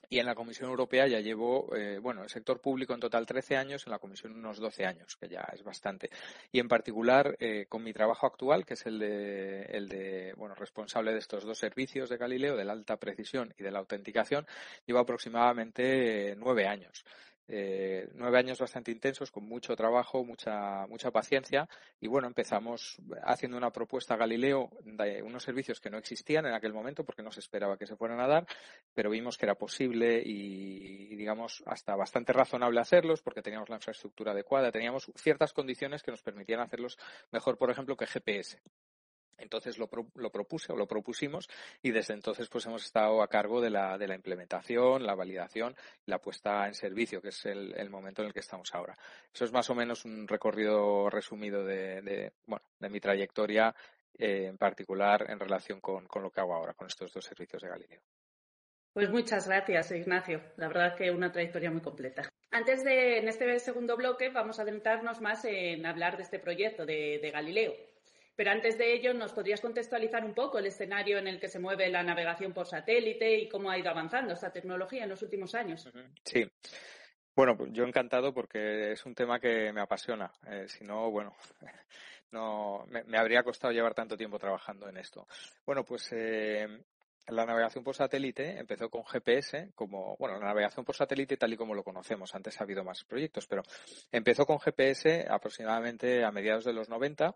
Y 0.09 0.19
en 0.19 0.25
la 0.25 0.36
Comisión 0.36 0.69
Europea 0.69 1.07
ya 1.07 1.19
llevo, 1.19 1.75
eh, 1.75 1.97
bueno, 2.00 2.24
el 2.24 2.30
sector 2.30 2.62
público 2.62 2.94
en 2.94 3.00
total 3.00 3.25
13 3.25 3.57
años, 3.57 3.86
en 3.86 3.92
la 3.92 4.00
Comisión 4.00 4.33
unos 4.33 4.59
12 4.59 4.86
años, 4.86 5.15
que 5.15 5.27
ya 5.27 5.42
es 5.53 5.63
bastante. 5.63 6.09
Y 6.51 6.59
en 6.59 6.68
particular, 6.68 7.36
eh, 7.39 7.65
con 7.68 7.83
mi 7.83 7.92
trabajo 7.92 8.27
actual, 8.27 8.65
que 8.65 8.75
es 8.75 8.86
el 8.86 9.00
de, 9.00 9.63
el 9.63 9.88
de, 9.88 10.33
bueno, 10.38 10.53
responsable 10.56 11.12
de 11.12 11.19
estos 11.19 11.44
dos 11.44 11.57
servicios 11.57 12.09
de 12.09 12.18
Galileo, 12.18 12.56
de 12.56 12.65
la 12.65 12.74
alta 12.74 12.97
precisión 12.97 13.53
y 13.57 13.63
de 13.63 13.71
la 13.71 13.80
autenticación, 13.80 14.45
llevo 14.86 15.00
aproximadamente 15.00 16.31
eh, 16.31 16.36
nueve 16.38 16.68
años 16.68 17.03
eh, 17.47 18.09
nueve 18.15 18.39
años 18.39 18.59
bastante 18.59 18.92
intensos, 18.92 19.31
con 19.31 19.45
mucho 19.45 19.75
trabajo, 19.75 20.24
mucha, 20.24 20.88
mucha 20.88 21.12
paciencia. 21.12 21.68
Y 22.00 22.07
bueno, 22.07 22.27
empezamos 22.27 22.97
haciendo 23.24 23.57
una 23.57 23.71
propuesta 23.71 24.15
a 24.15 24.18
Galileo 24.18 24.71
de 24.83 25.21
unos 25.21 25.44
servicios 25.44 25.80
que 25.80 25.89
no 25.89 25.97
existían 25.97 26.45
en 26.45 26.53
aquel 26.53 26.74
momento 26.74 27.03
porque 27.03 27.24
no 27.24 27.31
se 27.31 27.39
esperaba 27.39 27.77
que 27.77 27.88
se 27.88 27.95
fueran 27.95 28.19
a 28.19 28.27
dar, 28.27 28.47
pero 28.94 29.09
vimos 29.09 29.38
que 29.38 29.45
era 29.45 29.56
posible 29.56 30.21
y, 30.25 31.13
y 31.13 31.15
digamos, 31.15 31.63
hasta 31.65 31.95
bastante 31.95 32.33
razonable 32.33 32.80
hacerlos 32.80 33.21
porque 33.21 33.42
teníamos 33.42 33.69
la 33.69 33.75
infraestructura 33.75 34.31
adecuada, 34.31 34.71
teníamos 34.71 35.12
ciertas 35.15 35.53
condiciones 35.53 36.03
que 36.03 36.12
nos 36.12 36.21
permitían 36.21 36.59
hacerlos 36.59 36.97
mejor, 37.31 37.57
por 37.57 37.69
ejemplo, 37.69 37.95
que 37.95 38.07
GPS. 38.07 38.62
Entonces 39.37 39.77
lo, 39.77 39.87
pro, 39.87 40.07
lo, 40.15 40.31
propuse 40.31 40.71
o 40.71 40.77
lo 40.77 40.87
propusimos 40.87 41.49
y 41.81 41.91
desde 41.91 42.13
entonces 42.13 42.47
pues 42.47 42.65
hemos 42.65 42.85
estado 42.85 43.21
a 43.21 43.27
cargo 43.27 43.61
de 43.61 43.69
la, 43.69 43.97
de 43.97 44.07
la 44.07 44.15
implementación, 44.15 45.05
la 45.05 45.15
validación 45.15 45.75
la 46.05 46.19
puesta 46.19 46.67
en 46.67 46.73
servicio, 46.73 47.21
que 47.21 47.29
es 47.29 47.45
el, 47.45 47.89
momento 47.89 48.21
en 48.21 48.27
el 48.27 48.33
que 48.33 48.39
estamos 48.39 48.73
ahora. 48.73 48.97
Eso 49.33 49.45
es 49.45 49.51
más 49.51 49.69
o 49.69 49.75
menos 49.75 50.05
un 50.05 50.27
recorrido 50.27 51.09
resumido 51.09 51.63
de, 51.63 52.33
bueno, 52.45 52.65
de 52.79 52.89
mi 52.89 52.99
trayectoria 52.99 53.73
eh, 54.17 54.45
en 54.47 54.57
particular 54.57 55.25
en 55.29 55.39
relación 55.39 55.79
con, 55.81 56.07
lo 56.21 56.31
que 56.31 56.39
hago 56.39 56.55
ahora, 56.55 56.73
con 56.73 56.87
estos 56.87 57.13
dos 57.13 57.25
servicios 57.25 57.61
de 57.61 57.69
Galileo. 57.69 58.01
Pues 58.93 59.09
muchas 59.09 59.47
gracias, 59.47 59.91
Ignacio. 59.91 60.41
La 60.55 60.69
verdad 60.69 60.95
que 60.95 61.11
una 61.11 61.31
trayectoria 61.31 61.69
muy 61.69 61.81
completa. 61.81 62.29
Antes 62.51 62.85
de, 62.85 63.17
en 63.17 63.27
este 63.27 63.59
segundo 63.59 63.97
bloque, 63.97 64.29
vamos 64.29 64.59
a 64.59 64.61
adentrarnos 64.61 65.19
más 65.19 65.43
en 65.43 65.85
hablar 65.85 66.15
de 66.15 66.23
este 66.23 66.39
proyecto 66.39 66.85
de 66.85 67.29
Galileo. 67.33 67.73
Pero 68.35 68.51
antes 68.51 68.77
de 68.77 68.93
ello, 68.93 69.13
¿nos 69.13 69.33
podrías 69.33 69.61
contextualizar 69.61 70.25
un 70.25 70.33
poco 70.33 70.59
el 70.59 70.65
escenario 70.65 71.17
en 71.17 71.27
el 71.27 71.39
que 71.39 71.47
se 71.47 71.59
mueve 71.59 71.89
la 71.89 72.03
navegación 72.03 72.53
por 72.53 72.67
satélite 72.67 73.37
y 73.37 73.49
cómo 73.49 73.69
ha 73.69 73.77
ido 73.77 73.89
avanzando 73.89 74.33
esta 74.33 74.51
tecnología 74.51 75.03
en 75.03 75.09
los 75.09 75.21
últimos 75.21 75.55
años? 75.55 75.89
Sí. 76.23 76.45
Bueno, 77.35 77.57
pues 77.57 77.71
yo 77.73 77.83
encantado 77.83 78.33
porque 78.33 78.91
es 78.91 79.05
un 79.05 79.13
tema 79.13 79.39
que 79.39 79.71
me 79.73 79.81
apasiona. 79.81 80.31
Eh, 80.47 80.67
si 80.67 80.83
no, 80.83 81.11
bueno, 81.11 81.35
no 82.31 82.85
me, 82.87 83.03
me, 83.03 83.17
habría 83.17 83.43
costado 83.43 83.73
llevar 83.73 83.93
tanto 83.93 84.17
tiempo 84.17 84.39
trabajando 84.39 84.87
en 84.87 84.97
esto. 84.97 85.27
Bueno, 85.65 85.83
pues 85.83 86.09
eh, 86.11 86.68
la 87.27 87.45
navegación 87.45 87.83
por 87.83 87.95
satélite 87.95 88.57
empezó 88.57 88.89
con 88.89 89.04
GPS, 89.04 89.71
como, 89.75 90.15
bueno, 90.18 90.39
la 90.39 90.47
navegación 90.47 90.85
por 90.85 90.95
satélite 90.95 91.37
tal 91.37 91.54
y 91.54 91.57
como 91.57 91.73
lo 91.73 91.83
conocemos. 91.83 92.35
Antes 92.35 92.59
ha 92.59 92.63
habido 92.63 92.83
más 92.83 93.04
proyectos, 93.04 93.47
pero 93.47 93.63
empezó 94.11 94.45
con 94.45 94.59
GPS 94.59 95.25
aproximadamente 95.30 96.23
a 96.23 96.31
mediados 96.31 96.65
de 96.65 96.73
los 96.73 96.87
90 96.87 97.35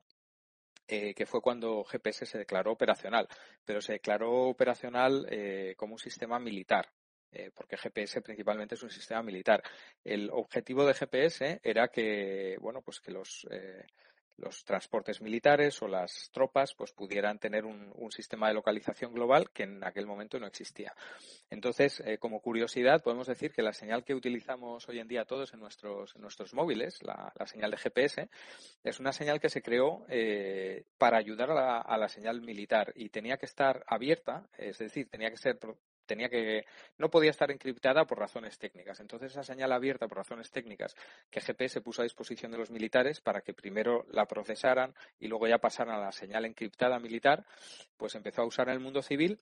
eh, 0.90 1.14
que 1.14 1.28
fue 1.28 1.42
cuando 1.42 1.84
GPS 1.84 2.26
se 2.26 2.40
declaró 2.40 2.72
operacional, 2.72 3.28
pero 3.64 3.80
se 3.80 3.94
declaró 3.94 4.50
operacional 4.50 5.28
eh, 5.30 5.76
como 5.78 5.94
un 5.94 6.00
sistema 6.00 6.40
militar. 6.40 6.90
Eh, 7.32 7.52
porque 7.54 7.78
GPS 7.78 8.22
principalmente 8.22 8.74
es 8.74 8.82
un 8.82 8.90
sistema 8.90 9.22
militar. 9.22 9.62
El 10.04 10.32
objetivo 10.32 10.84
de 10.84 10.96
GPS 10.96 11.60
era 11.62 11.90
que, 11.90 12.58
bueno, 12.60 12.82
pues 12.82 13.00
que 13.00 13.12
los, 13.12 13.46
eh, 13.52 13.86
los 14.38 14.64
transportes 14.64 15.22
militares 15.22 15.82
o 15.82 15.88
las 15.88 16.30
tropas 16.32 16.74
pues 16.74 16.92
pudieran 16.92 17.40
tener 17.40 17.66
un, 17.66 17.90
sistema 18.12 18.48
de 18.48 18.56
localización 18.56 19.14
global 19.14 19.52
que 19.52 19.64
en 19.64 19.84
aquel 19.84 20.08
momento 20.08 20.40
no 20.40 20.48
existía. 20.48 20.96
Entonces, 21.50 22.02
eh, 22.06 22.18
como 22.18 22.42
curiosidad, 22.42 23.04
podemos 23.04 23.28
decir 23.28 23.52
que 23.52 23.62
la 23.62 23.72
señal 23.72 24.04
que 24.04 24.16
utilizamos 24.16 24.90
hoy 24.90 25.00
en 25.00 25.08
día 25.08 25.26
todos 25.26 25.54
en 25.54 25.60
nuestros, 25.60 26.16
en 26.16 26.22
nuestros 26.22 26.54
móviles, 26.56 27.04
la, 27.04 27.32
señal 27.46 27.72
de 27.72 27.78
GPS, 27.78 28.30
es 28.84 29.00
una 29.00 29.14
señal 29.14 29.40
que 29.40 29.50
se 29.50 29.62
creó 29.62 30.06
eh, 30.10 30.86
para 30.98 31.18
ayudar 31.18 31.52
a 31.52 31.98
la, 31.98 32.10
señal 32.10 32.42
militar 32.42 32.92
y 32.96 33.10
tenía 33.10 33.38
que 33.38 33.46
estar 33.46 33.84
abierta, 33.86 34.50
es 34.58 34.80
decir, 34.80 35.08
tenía 35.10 35.30
que 35.30 35.38
ser 35.38 35.60
tenía 36.10 36.28
que 36.28 36.66
no 36.98 37.10
podía 37.10 37.30
estar 37.30 37.52
encriptada 37.52 38.06
por 38.06 38.18
razones 38.18 38.58
técnicas. 38.58 39.00
Entonces 39.00 39.32
esa 39.32 39.44
señal 39.44 39.72
abierta 39.72 40.08
por 40.08 40.18
razones 40.18 40.50
técnicas 40.52 40.96
que 41.30 41.40
GPS 41.40 41.82
puso 41.82 42.02
a 42.02 42.04
disposición 42.04 42.52
de 42.52 42.58
los 42.58 42.72
militares 42.72 43.22
para 43.22 43.42
que 43.42 43.54
primero 43.54 44.06
la 44.12 44.26
procesaran 44.26 44.96
y 45.20 45.28
luego 45.28 45.48
ya 45.48 45.60
pasaran 45.60 45.96
a 45.96 46.06
la 46.06 46.12
señal 46.12 46.46
encriptada 46.46 47.00
militar, 47.00 47.46
pues 47.96 48.16
empezó 48.16 48.42
a 48.42 48.46
usar 48.46 48.70
en 48.70 48.74
el 48.74 48.80
mundo 48.80 49.04
civil 49.04 49.40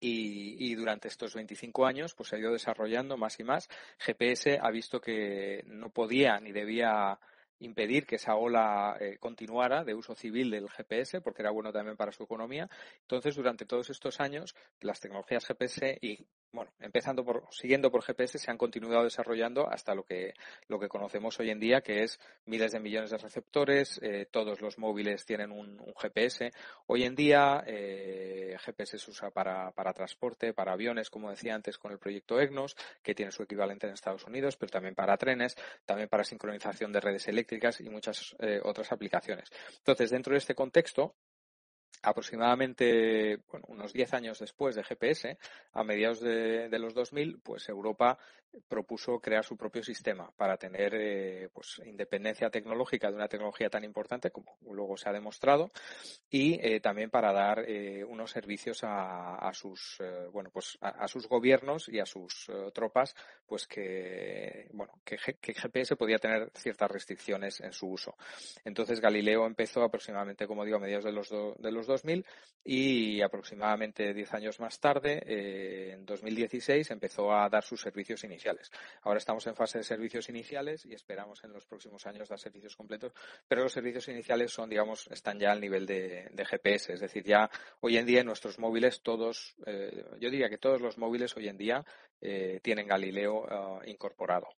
y, 0.00 0.56
y, 0.58 0.74
durante 0.74 1.08
estos 1.08 1.34
25 1.34 1.86
años 1.86 2.14
pues 2.14 2.28
se 2.28 2.36
ha 2.36 2.38
ido 2.38 2.52
desarrollando 2.52 3.16
más 3.16 3.38
y 3.38 3.44
más. 3.44 3.68
GPS 3.98 4.58
ha 4.60 4.70
visto 4.70 5.00
que 5.00 5.62
no 5.66 5.90
podía 5.90 6.38
ni 6.40 6.52
debía 6.52 7.18
impedir 7.60 8.06
que 8.06 8.16
esa 8.16 8.36
ola 8.36 8.96
eh, 9.00 9.18
continuara 9.18 9.84
de 9.84 9.94
uso 9.94 10.14
civil 10.14 10.50
del 10.50 10.68
GPS, 10.68 11.20
porque 11.20 11.42
era 11.42 11.50
bueno 11.50 11.72
también 11.72 11.96
para 11.96 12.12
su 12.12 12.22
economía. 12.22 12.68
Entonces, 13.02 13.36
durante 13.36 13.66
todos 13.66 13.90
estos 13.90 14.20
años, 14.20 14.54
las 14.80 15.00
tecnologías 15.00 15.46
GPS 15.46 15.98
y 16.00 16.26
bueno, 16.52 16.70
empezando 16.80 17.24
por, 17.24 17.44
siguiendo 17.50 17.90
por 17.90 18.02
GPS, 18.02 18.38
se 18.38 18.50
han 18.50 18.58
continuado 18.58 19.04
desarrollando 19.04 19.68
hasta 19.68 19.94
lo 19.94 20.04
que, 20.04 20.34
lo 20.68 20.78
que 20.78 20.88
conocemos 20.88 21.38
hoy 21.38 21.50
en 21.50 21.60
día, 21.60 21.80
que 21.80 22.02
es 22.02 22.18
miles 22.46 22.72
de 22.72 22.80
millones 22.80 23.10
de 23.10 23.18
receptores, 23.18 23.98
eh, 24.02 24.26
todos 24.30 24.60
los 24.60 24.78
móviles 24.78 25.26
tienen 25.26 25.52
un, 25.52 25.76
GPS. 25.96 26.52
Hoy 26.86 27.04
en 27.04 27.14
día, 27.14 27.62
eh, 27.66 28.56
GPS 28.60 28.98
se 28.98 29.10
usa 29.10 29.30
para, 29.30 29.70
para 29.72 29.92
transporte, 29.92 30.52
para 30.52 30.72
aviones, 30.72 31.10
como 31.10 31.30
decía 31.30 31.54
antes 31.54 31.78
con 31.78 31.92
el 31.92 31.98
proyecto 31.98 32.40
EGNOS, 32.40 32.76
que 33.02 33.14
tiene 33.14 33.32
su 33.32 33.42
equivalente 33.42 33.86
en 33.86 33.92
Estados 33.92 34.24
Unidos, 34.24 34.56
pero 34.56 34.70
también 34.70 34.94
para 34.94 35.16
trenes, 35.16 35.56
también 35.84 36.08
para 36.08 36.24
sincronización 36.24 36.92
de 36.92 37.00
redes 37.00 37.28
eléctricas 37.28 37.80
y 37.80 37.88
muchas 37.88 38.36
eh, 38.38 38.60
otras 38.62 38.92
aplicaciones. 38.92 39.50
Entonces, 39.78 40.10
dentro 40.10 40.32
de 40.32 40.38
este 40.38 40.54
contexto, 40.54 41.14
aproximadamente 42.02 43.38
bueno, 43.50 43.66
unos 43.68 43.92
10 43.92 44.14
años 44.14 44.38
después 44.38 44.74
de 44.74 44.84
GPS, 44.84 45.38
a 45.72 45.84
mediados 45.84 46.20
de, 46.20 46.68
de, 46.68 46.78
los 46.78 46.94
2000, 46.94 47.40
pues 47.42 47.68
Europa 47.68 48.18
propuso 48.68 49.18
crear 49.20 49.44
su 49.44 49.56
propio 49.56 49.82
sistema 49.82 50.30
para 50.36 50.56
tener 50.56 50.94
eh, 50.94 51.48
pues, 51.52 51.80
independencia 51.84 52.50
tecnológica 52.50 53.08
de 53.08 53.16
una 53.16 53.28
tecnología 53.28 53.68
tan 53.68 53.84
importante 53.84 54.30
como 54.30 54.56
luego 54.70 54.96
se 54.96 55.08
ha 55.08 55.12
demostrado 55.12 55.70
y 56.30 56.58
eh, 56.60 56.80
también 56.80 57.10
para 57.10 57.32
dar 57.32 57.64
eh, 57.68 58.04
unos 58.04 58.30
servicios 58.30 58.80
a, 58.82 59.50
sus 59.52 59.98
bueno 60.32 60.50
pues 60.50 60.76
a, 60.80 61.06
sus 61.08 61.28
gobiernos 61.28 61.88
y 61.88 62.00
a 62.00 62.06
sus 62.06 62.50
tropas 62.74 63.14
pues 63.46 63.66
que 63.66 64.68
bueno 64.72 65.00
que, 65.04 65.16
GPS 65.18 65.96
podía 65.96 66.18
tener 66.18 66.50
ciertas 66.54 66.90
restricciones 66.90 67.60
en 67.60 67.72
su 67.72 67.88
uso. 67.88 68.16
Entonces 68.64 69.00
Galileo 69.00 69.46
empezó 69.46 69.82
aproximadamente 69.82 70.46
como 70.46 70.64
digo 70.64 70.76
a 70.76 70.80
mediados 70.80 71.04
de 71.04 71.12
los 71.12 71.28
do, 71.28 71.54
de 71.58 71.72
los 71.72 71.86
2000 71.86 72.24
y 72.64 73.22
aproximadamente 73.22 74.12
10 74.12 74.34
años 74.34 74.60
más 74.60 74.80
tarde 74.80 75.22
en 75.92 76.04
2016 76.04 76.90
empezó 76.90 77.32
a 77.32 77.48
dar 77.48 77.62
sus 77.62 77.80
servicios 77.80 78.24
iniciales 78.24 78.45
Ahora 79.02 79.18
estamos 79.18 79.46
en 79.46 79.54
fase 79.54 79.78
de 79.78 79.84
servicios 79.84 80.28
iniciales 80.28 80.84
y 80.86 80.94
esperamos 80.94 81.42
en 81.44 81.52
los 81.52 81.66
próximos 81.66 82.06
años 82.06 82.28
dar 82.28 82.38
servicios 82.38 82.76
completos, 82.76 83.12
pero 83.48 83.62
los 83.62 83.72
servicios 83.72 84.08
iniciales 84.08 84.52
son, 84.52 84.70
digamos, 84.70 85.08
están 85.10 85.38
ya 85.38 85.52
al 85.52 85.60
nivel 85.60 85.86
de, 85.86 86.30
GPS, 86.48 86.92
es 86.92 87.00
decir, 87.00 87.24
ya 87.24 87.50
hoy 87.80 87.96
en 87.96 88.06
día 88.06 88.20
en 88.20 88.26
nuestros 88.26 88.58
móviles 88.58 89.02
todos, 89.02 89.56
eh, 89.66 90.04
yo 90.20 90.30
diría 90.30 90.48
que 90.48 90.58
todos 90.58 90.80
los 90.80 90.98
móviles 90.98 91.36
hoy 91.36 91.48
en 91.48 91.56
día 91.56 91.84
eh, 92.20 92.60
tienen 92.62 92.86
Galileo 92.86 93.42
uh, 93.42 93.80
incorporado. 93.84 94.48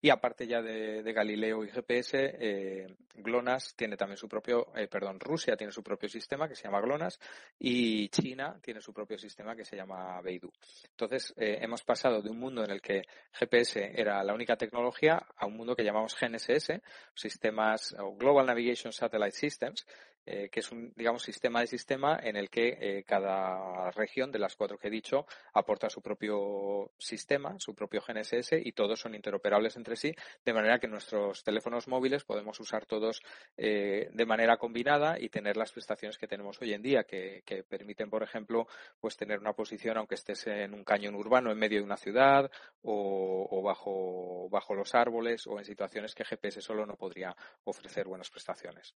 Y 0.00 0.10
aparte 0.10 0.46
ya 0.46 0.62
de, 0.62 1.12
Galileo 1.12 1.64
y 1.64 1.70
GPS, 1.70 2.36
eh, 2.38 2.86
GLONASS 3.14 3.74
tiene 3.76 3.96
también 3.96 4.16
su 4.16 4.28
propio, 4.28 4.68
eh, 4.76 4.88
perdón, 4.88 5.18
Rusia 5.20 5.56
tiene 5.56 5.72
su 5.72 5.82
propio 5.82 6.08
sistema 6.08 6.48
que 6.48 6.54
se 6.54 6.64
llama 6.64 6.80
GLONASS 6.80 7.18
y 7.58 8.08
China 8.08 8.58
tiene 8.62 8.80
su 8.80 8.92
propio 8.92 9.18
sistema 9.18 9.56
que 9.56 9.64
se 9.64 9.76
llama 9.76 10.20
Beidou. 10.20 10.52
Entonces, 10.90 11.34
eh, 11.36 11.58
hemos 11.60 11.82
pasado 11.82 12.22
de 12.22 12.30
un 12.30 12.38
mundo 12.38 12.64
en 12.64 12.70
el 12.70 12.80
que 12.80 13.02
GPS 13.32 13.92
era 13.94 14.22
la 14.22 14.34
única 14.34 14.56
tecnología 14.56 15.26
a 15.36 15.46
un 15.46 15.56
mundo 15.56 15.74
que 15.74 15.84
llamamos 15.84 16.16
GNSS, 16.18 16.80
sistemas 17.14 17.94
o 17.98 18.14
Global 18.16 18.46
Navigation 18.46 18.92
Satellite 18.92 19.36
Systems, 19.36 19.86
eh, 20.30 20.50
que 20.50 20.60
es 20.60 20.70
un, 20.70 20.92
digamos, 20.94 21.22
sistema 21.22 21.62
de 21.62 21.66
sistema 21.66 22.20
en 22.22 22.36
el 22.36 22.50
que 22.50 22.76
eh, 22.80 23.04
cada 23.04 23.90
región 23.92 24.30
de 24.30 24.38
las 24.38 24.56
cuatro 24.56 24.76
que 24.76 24.88
he 24.88 24.90
dicho 24.90 25.24
aporta 25.54 25.88
su 25.88 26.02
propio 26.02 26.90
sistema, 26.98 27.54
su 27.58 27.74
propio 27.74 28.02
GNSS 28.06 28.52
y 28.62 28.72
todos 28.72 29.00
son 29.00 29.14
interoperables 29.14 29.76
entre 29.76 29.96
sí, 29.96 30.14
de 30.44 30.52
manera 30.52 30.78
que 30.78 30.86
nuestros 30.86 31.42
teléfonos 31.42 31.88
móviles 31.88 32.24
podemos 32.24 32.60
usar 32.60 32.84
todos 32.84 33.22
eh, 33.56 34.10
de 34.12 34.26
manera 34.26 34.58
combinada 34.58 35.18
y 35.18 35.30
tener 35.30 35.56
las 35.56 35.72
prestaciones 35.72 36.18
que 36.18 36.28
tenemos 36.28 36.60
hoy 36.60 36.74
en 36.74 36.82
día, 36.82 37.04
que, 37.04 37.42
que, 37.46 37.62
permiten, 37.62 38.10
por 38.10 38.22
ejemplo, 38.22 38.66
pues 39.00 39.16
tener 39.16 39.38
una 39.38 39.54
posición 39.54 39.96
aunque 39.96 40.16
estés 40.16 40.46
en 40.48 40.74
un 40.74 40.84
cañón 40.84 41.14
urbano 41.14 41.50
en 41.50 41.58
medio 41.58 41.78
de 41.78 41.84
una 41.84 41.96
ciudad 41.96 42.50
o, 42.82 43.48
o 43.50 43.62
bajo, 43.62 44.50
bajo 44.50 44.74
los 44.74 44.94
árboles 44.94 45.46
o 45.46 45.58
en 45.58 45.64
situaciones 45.64 46.14
que 46.14 46.26
GPS 46.26 46.60
solo 46.60 46.84
no 46.84 46.96
podría 46.96 47.34
ofrecer 47.64 48.06
buenas 48.06 48.28
prestaciones 48.28 48.94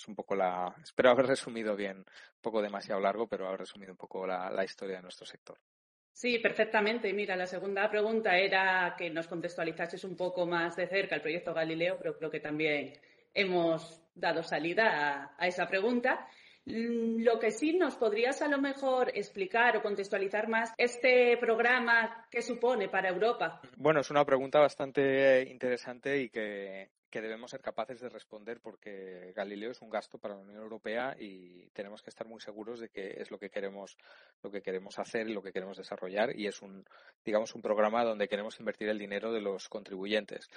es 0.00 0.08
un 0.08 0.14
poco 0.14 0.34
la. 0.34 0.74
Espero 0.82 1.10
haber 1.10 1.26
resumido 1.26 1.76
bien, 1.76 1.98
un 1.98 2.40
poco 2.40 2.62
demasiado 2.62 3.00
largo, 3.00 3.26
pero 3.26 3.46
haber 3.46 3.60
resumido 3.60 3.92
un 3.92 3.98
poco 3.98 4.26
la, 4.26 4.50
la 4.50 4.64
historia 4.64 4.96
de 4.96 5.02
nuestro 5.02 5.26
sector. 5.26 5.58
Sí, 6.12 6.38
perfectamente. 6.38 7.12
Mira, 7.12 7.36
la 7.36 7.46
segunda 7.46 7.88
pregunta 7.90 8.36
era 8.36 8.94
que 8.96 9.10
nos 9.10 9.28
contextualizases 9.28 10.02
un 10.04 10.16
poco 10.16 10.46
más 10.46 10.76
de 10.76 10.86
cerca 10.86 11.14
el 11.14 11.22
proyecto 11.22 11.54
Galileo, 11.54 11.96
pero 11.98 12.16
creo 12.16 12.30
que 12.30 12.40
también 12.40 12.94
hemos 13.34 14.02
dado 14.14 14.42
salida 14.42 14.84
a, 14.88 15.34
a 15.38 15.46
esa 15.46 15.66
pregunta. 15.66 16.26
Mm, 16.64 17.22
lo 17.22 17.38
que 17.38 17.50
sí 17.50 17.74
nos 17.74 17.96
podrías 17.96 18.42
a 18.42 18.48
lo 18.48 18.58
mejor 18.58 19.10
explicar 19.14 19.76
o 19.76 19.82
contextualizar 19.82 20.48
más 20.48 20.72
este 20.78 21.36
programa 21.38 22.26
que 22.30 22.42
supone 22.42 22.88
para 22.88 23.10
Europa. 23.10 23.60
Bueno, 23.76 24.00
es 24.00 24.10
una 24.10 24.24
pregunta 24.24 24.60
bastante 24.60 25.42
interesante 25.48 26.20
y 26.20 26.28
que, 26.28 26.90
que 27.10 27.20
debemos 27.20 27.50
ser 27.50 27.60
capaces 27.60 28.00
de 28.00 28.08
responder 28.08 28.60
porque 28.60 29.32
Galileo 29.34 29.72
es 29.72 29.82
un 29.82 29.90
gasto 29.90 30.18
para 30.18 30.34
la 30.34 30.40
Unión 30.40 30.62
Europea 30.62 31.16
y 31.18 31.66
tenemos 31.72 32.02
que 32.02 32.10
estar 32.10 32.26
muy 32.26 32.40
seguros 32.40 32.78
de 32.80 32.88
que 32.88 33.20
es 33.20 33.30
lo 33.30 33.38
que 33.38 33.50
queremos 33.50 33.96
lo 34.42 34.50
que 34.50 34.62
queremos 34.62 34.98
hacer 34.98 35.28
y 35.28 35.34
lo 35.34 35.42
que 35.42 35.52
queremos 35.52 35.76
desarrollar 35.76 36.36
y 36.36 36.46
es 36.46 36.62
un 36.62 36.84
digamos 37.24 37.54
un 37.54 37.62
programa 37.62 38.04
donde 38.04 38.28
queremos 38.28 38.58
invertir 38.60 38.88
el 38.88 38.98
dinero 38.98 39.32
de 39.32 39.40
los 39.40 39.68
contribuyentes. 39.68 40.48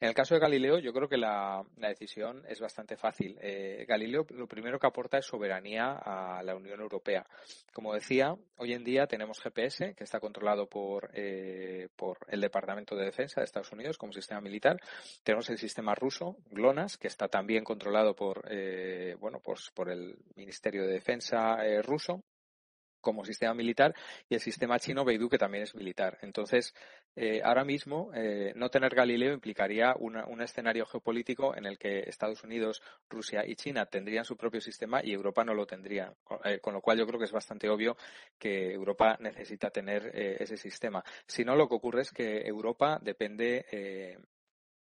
En 0.00 0.08
el 0.08 0.14
caso 0.14 0.34
de 0.34 0.40
Galileo 0.40 0.78
yo 0.78 0.92
creo 0.92 1.08
que 1.08 1.18
la, 1.18 1.62
decisión 1.76 2.44
es 2.48 2.60
bastante 2.60 2.96
fácil. 2.96 3.36
Eh, 3.40 3.84
Galileo 3.86 4.26
lo 4.30 4.46
primero 4.46 4.78
que 4.78 4.86
aporta 4.86 5.18
es 5.18 5.26
soberanía 5.26 5.92
a 5.92 6.42
la 6.42 6.56
Unión 6.56 6.80
Europea. 6.80 7.26
Como 7.72 7.92
decía, 7.92 8.34
hoy 8.56 8.72
en 8.72 8.84
día 8.84 9.06
tenemos 9.06 9.40
GPS 9.40 9.94
que 9.94 10.04
está 10.04 10.18
controlado 10.18 10.66
por 10.66 11.10
eh, 11.12 11.88
por 11.96 12.18
el 12.28 12.40
Departamento 12.40 12.96
de 12.96 13.04
Defensa 13.04 13.40
de 13.40 13.44
Estados 13.44 13.72
Unidos 13.72 13.98
como 13.98 14.12
sistema 14.12 14.40
militar. 14.40 14.80
Tenemos 15.22 15.50
el 15.50 15.58
sistema 15.58 15.89
ruso, 15.94 16.36
GLONASS, 16.50 16.98
que 16.98 17.08
está 17.08 17.28
también 17.28 17.64
controlado 17.64 18.14
por, 18.14 18.44
eh, 18.50 19.16
bueno, 19.18 19.40
pues 19.40 19.70
por 19.74 19.90
el 19.90 20.16
Ministerio 20.36 20.82
de 20.82 20.92
Defensa 20.92 21.64
eh, 21.64 21.82
ruso 21.82 22.22
como 23.00 23.24
sistema 23.24 23.54
militar 23.54 23.94
y 24.28 24.34
el 24.34 24.40
sistema 24.40 24.78
chino 24.78 25.06
Beidou 25.06 25.30
que 25.30 25.38
también 25.38 25.64
es 25.64 25.74
militar. 25.74 26.18
Entonces, 26.20 26.74
eh, 27.16 27.40
ahora 27.42 27.64
mismo 27.64 28.12
no 28.56 28.68
tener 28.68 28.94
Galileo 28.94 29.32
implicaría 29.32 29.94
una, 29.98 30.26
un 30.26 30.42
escenario 30.42 30.84
geopolítico 30.84 31.56
en 31.56 31.64
el 31.64 31.78
que 31.78 32.00
Estados 32.00 32.44
Unidos, 32.44 32.82
Rusia 33.08 33.42
y 33.46 33.56
China 33.56 33.86
tendrían 33.86 34.26
su 34.26 34.36
propio 34.36 34.60
sistema 34.60 35.00
y 35.02 35.12
Europa 35.12 35.44
no 35.44 35.54
lo 35.54 35.66
tendría. 35.66 36.12
Eh, 36.44 36.58
con 36.60 36.74
lo 36.74 36.82
cual 36.82 36.98
yo 36.98 37.06
creo 37.06 37.18
que 37.18 37.24
es 37.24 37.32
bastante 37.32 37.70
obvio 37.70 37.96
que 38.38 38.70
Europa 38.72 39.16
necesita 39.18 39.70
tener 39.70 40.10
ese 40.14 40.58
sistema. 40.58 41.02
Si 41.26 41.42
no, 41.42 41.56
lo 41.56 41.68
que 41.68 41.76
ocurre 41.76 42.02
es 42.02 42.10
que 42.10 42.46
Europa 42.46 42.98
depende 43.00 43.64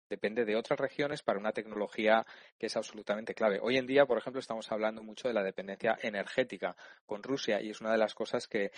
depende 0.10 0.46
de 0.46 0.56
otras 0.56 0.80
regiones 0.80 1.24
para 1.24 1.40
una 1.40 1.52
tecnología 1.52 2.26
que 2.58 2.68
es 2.68 2.78
absolutamente 2.78 3.34
clave. 3.34 3.60
Hoy 3.62 3.78
en 3.78 3.88
día, 3.88 4.06
por 4.06 4.18
ejemplo, 4.18 4.40
estamos 4.40 4.72
hablando 4.72 5.04
mucho 5.04 5.28
de 5.28 5.34
la 5.34 5.44
dependencia 5.44 5.98
energética 6.02 6.76
con 7.06 7.24
Rusia 7.24 7.62
y 7.62 7.70
es 7.70 7.82
una 7.82 7.92
de 7.92 7.98
las 7.98 8.14
cosas 8.14 8.48
que 8.48 8.72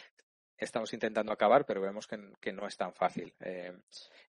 estamos 0.57 0.91
intentando 0.93 1.31
acabar, 1.31 1.65
pero 1.65 1.81
vemos 1.81 2.07
que, 2.07 2.51
no 2.51 2.67
es 2.67 2.77
tan 2.77 2.93
fácil. 2.93 3.33
Eh, 3.39 3.71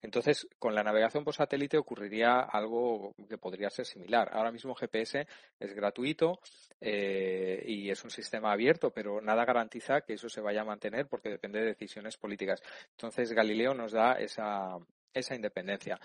entonces, 0.03 0.47
con 0.59 0.75
la 0.75 0.83
navegación 0.83 1.25
por 1.25 1.35
satélite 1.35 1.79
ocurriría 1.79 2.41
algo 2.41 3.15
que 3.29 3.39
podría 3.39 3.71
ser 3.71 3.87
similar. 3.87 4.29
Ahora 4.33 4.53
mismo 4.53 4.75
GPS 4.75 5.27
es 5.59 5.75
gratuito 5.75 6.41
eh, 6.81 7.63
y 7.67 7.91
es 7.91 8.05
un 8.05 8.11
sistema 8.11 8.53
abierto, 8.53 8.91
pero 8.93 9.21
nada 9.21 9.45
garantiza 9.45 10.03
que 10.03 10.15
eso 10.15 10.29
se 10.29 10.41
vaya 10.41 10.63
a 10.63 10.67
mantener 10.67 11.07
porque 11.07 11.31
depende 11.31 11.61
de 11.61 11.67
decisiones 11.67 12.17
políticas. 12.17 12.63
Entonces, 12.91 13.33
Galileo 13.33 13.73
nos 13.73 13.93
da 13.93 14.13
esa, 14.15 14.77
esa 15.13 15.35
independencia. 15.35 15.99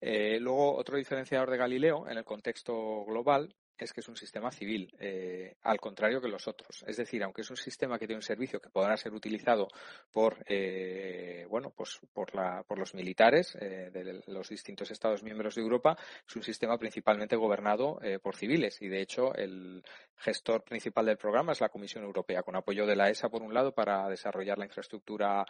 Eh, 0.00 0.38
luego, 0.40 0.76
otro 0.76 0.96
diferenciador 0.96 1.50
de 1.50 1.56
Galileo 1.56 2.08
en 2.08 2.18
el 2.18 2.24
contexto 2.24 3.04
global 3.04 3.54
es 3.76 3.94
que 3.94 4.00
es 4.00 4.08
un 4.08 4.16
sistema 4.16 4.50
civil, 4.50 4.94
eh, 5.00 5.56
al 5.62 5.80
contrario 5.80 6.20
que 6.20 6.28
los 6.28 6.46
otros. 6.46 6.84
Es 6.86 6.98
decir, 6.98 7.22
aunque 7.22 7.40
es 7.40 7.48
un 7.48 7.56
sistema 7.56 7.98
que 7.98 8.06
tiene 8.06 8.18
un 8.18 8.22
servicio 8.22 8.60
que 8.60 8.68
podrá 8.68 8.94
ser 8.98 9.14
utilizado 9.14 9.68
por, 10.12 10.36
eh, 10.46 11.46
bueno, 11.48 11.72
pues 11.74 11.98
por, 12.12 12.34
la, 12.34 12.62
por 12.68 12.78
los 12.78 12.94
militares 12.94 13.54
de 13.54 14.22
los 14.26 14.50
distintos 14.50 14.90
Estados 14.90 15.22
miembros 15.22 15.54
de 15.54 15.62
Europa, 15.62 15.96
es 16.28 16.36
un 16.36 16.42
sistema 16.42 16.76
principalmente 16.76 17.36
gobernado 17.36 17.98
por 18.22 18.36
civiles 18.36 18.82
y, 18.82 18.88
de 18.88 19.00
hecho, 19.00 19.34
el 19.34 19.82
gestor 20.14 20.62
principal 20.62 21.06
del 21.06 21.16
programa 21.16 21.52
es 21.52 21.62
la 21.62 21.70
Comisión 21.70 22.04
Europea, 22.04 22.42
con 22.42 22.56
apoyo 22.56 22.84
de 22.84 22.96
la 22.96 23.08
ESA, 23.08 23.30
por 23.30 23.40
un 23.40 23.54
lado, 23.54 23.72
para 23.72 24.10
desarrollar 24.10 24.58
la 24.58 24.66
infraestructura 24.66 25.46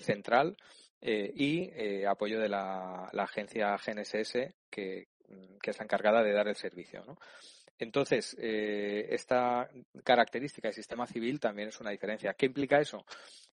central 0.00 0.58
eh, 1.04 1.32
y 1.34 1.68
eh, 1.74 2.06
apoyo 2.06 2.38
de 2.38 2.48
la, 2.48 3.10
agencia 3.18 3.76
GNSS 3.76 4.54
que, 4.70 5.08
que, 5.60 5.70
es 5.70 5.78
la 5.78 5.84
encargada 5.84 6.22
de 6.22 6.32
dar 6.32 6.46
el 6.46 6.54
servicio. 6.54 7.04
¿no? 7.04 7.18
Entonces, 7.76 8.36
eh, 8.38 9.08
esta 9.10 9.68
característica 10.04 10.68
del 10.68 10.76
sistema 10.76 11.08
civil 11.08 11.40
también 11.40 11.70
es 11.70 11.80
una 11.80 11.90
diferencia. 11.90 12.34
¿Qué 12.34 12.46
implica 12.46 12.78
eso? 12.78 13.04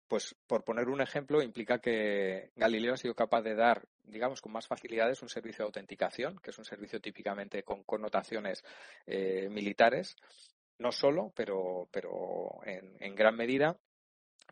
Pues, 0.06 0.36
por 0.46 0.62
poner 0.62 0.88
un 0.88 1.00
ejemplo, 1.00 1.42
implica 1.42 1.80
que 1.80 2.52
Galileo 2.54 2.94
ha 2.94 2.96
sido 2.96 3.14
capaz 3.14 3.42
de 3.42 3.56
dar, 3.56 3.84
digamos, 4.04 4.40
con 4.40 4.52
más 4.52 4.68
facilidades 4.68 5.20
un 5.20 5.28
servicio 5.28 5.64
de 5.64 5.70
autenticación, 5.70 6.38
que 6.38 6.50
es 6.50 6.58
un 6.58 6.64
servicio 6.64 7.00
típicamente 7.00 7.64
con 7.64 7.82
connotaciones 7.82 8.62
militares, 9.06 10.16
no 10.78 10.92
solo, 10.92 11.32
pero, 11.34 11.88
pero 11.90 12.60
en 12.64 13.14
gran 13.14 13.36
medida 13.36 13.76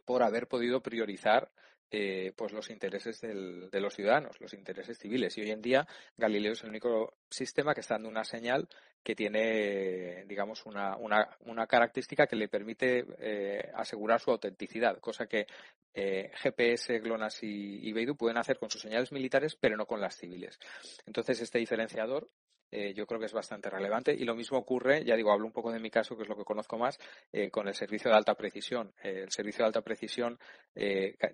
por 0.05 0.23
haber 0.23 0.49
podido 0.49 0.81
priorizar 0.81 1.51
eh, 1.91 2.33
pues 2.37 2.53
los 2.53 2.71
intereses 2.71 3.21
del, 3.21 3.71
de 3.71 3.81
los 3.81 3.95
ciudadanos, 3.95 4.41
los 4.41 4.53
intereses 4.53 4.99
civiles. 4.99 5.37
Y 5.39 5.43
hoy 5.43 5.51
en 5.51 5.63
día 5.63 5.87
Galileo 6.17 6.53
es 6.53 6.63
el 6.63 6.71
único 6.71 7.15
sistema 7.31 7.75
que 7.75 7.81
está 7.81 7.95
dando 7.95 8.09
una 8.09 8.25
señal 8.25 8.69
que 9.03 9.15
tiene, 9.15 10.25
digamos, 10.27 10.67
una, 10.67 10.97
una, 10.97 11.37
una 11.47 11.67
característica 11.67 12.27
que 12.27 12.37
le 12.37 12.49
permite 12.49 13.07
eh, 13.19 13.71
asegurar 13.75 14.21
su 14.21 14.31
autenticidad, 14.31 14.99
cosa 14.99 15.27
que 15.27 15.47
eh, 15.95 16.31
GPS, 16.35 16.99
GLONASS 17.01 17.45
y, 17.45 17.89
y 17.89 17.93
Beidou 17.93 18.17
pueden 18.17 18.39
hacer 18.39 18.59
con 18.59 18.71
sus 18.71 18.83
señales 18.83 19.13
militares, 19.13 19.57
pero 19.57 19.77
no 19.77 19.87
con 19.87 20.01
las 20.01 20.17
civiles. 20.17 20.59
Entonces, 21.07 21.41
este 21.41 21.59
diferenciador 21.59 22.29
eh, 22.71 22.93
yo 22.95 23.07
creo 23.07 23.19
que 23.19 23.27
es 23.27 23.33
bastante 23.33 23.71
relevante. 23.71 24.13
Y 24.13 24.25
lo 24.25 24.35
mismo 24.35 24.59
ocurre, 24.59 25.05
ya 25.05 25.17
digo, 25.17 25.33
hablo 25.33 25.47
un 25.47 25.53
poco 25.53 25.73
de 25.73 25.81
mi 25.81 25.91
caso, 25.91 26.17
que 26.17 26.23
es 26.23 26.29
lo 26.29 26.37
que 26.37 26.45
conozco 26.45 26.79
más, 26.79 26.99
eh, 27.33 27.51
con 27.51 27.69
el 27.69 27.75
servicio 27.75 28.11
de 28.11 28.17
alta 28.17 28.35
precisión. 28.35 28.93
Eh, 29.03 29.23
el 29.25 29.31
servicio 29.31 29.65
de 29.65 29.67
alta 29.69 29.83
precisión 29.83 30.39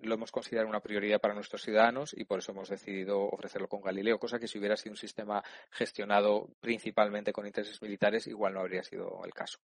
lo 0.03 0.14
hemos 0.14 0.33
considerado 0.33 0.69
una 0.69 0.81
prioridad 0.81 1.21
para 1.21 1.35
nuestros 1.35 1.62
ciudadanos 1.62 2.14
y 2.17 2.25
por 2.25 2.38
eso 2.38 2.53
hemos 2.53 2.69
decidido 2.69 3.21
ofrecerlo 3.21 3.69
con 3.69 3.83
Galileo, 3.83 4.19
cosa 4.19 4.38
que 4.38 4.49
si 4.49 4.59
hubiera 4.59 4.76
sido 4.76 4.93
un 4.93 4.97
sistema 4.97 5.43
gestionado 5.71 6.49
principalmente 6.61 7.33
con 7.33 7.47
intereses 7.47 7.81
militares, 7.83 8.26
igual 8.26 8.55
no 8.55 8.61
habría 8.61 8.83
sido 8.83 9.21
el 9.25 9.35
caso. 9.35 9.59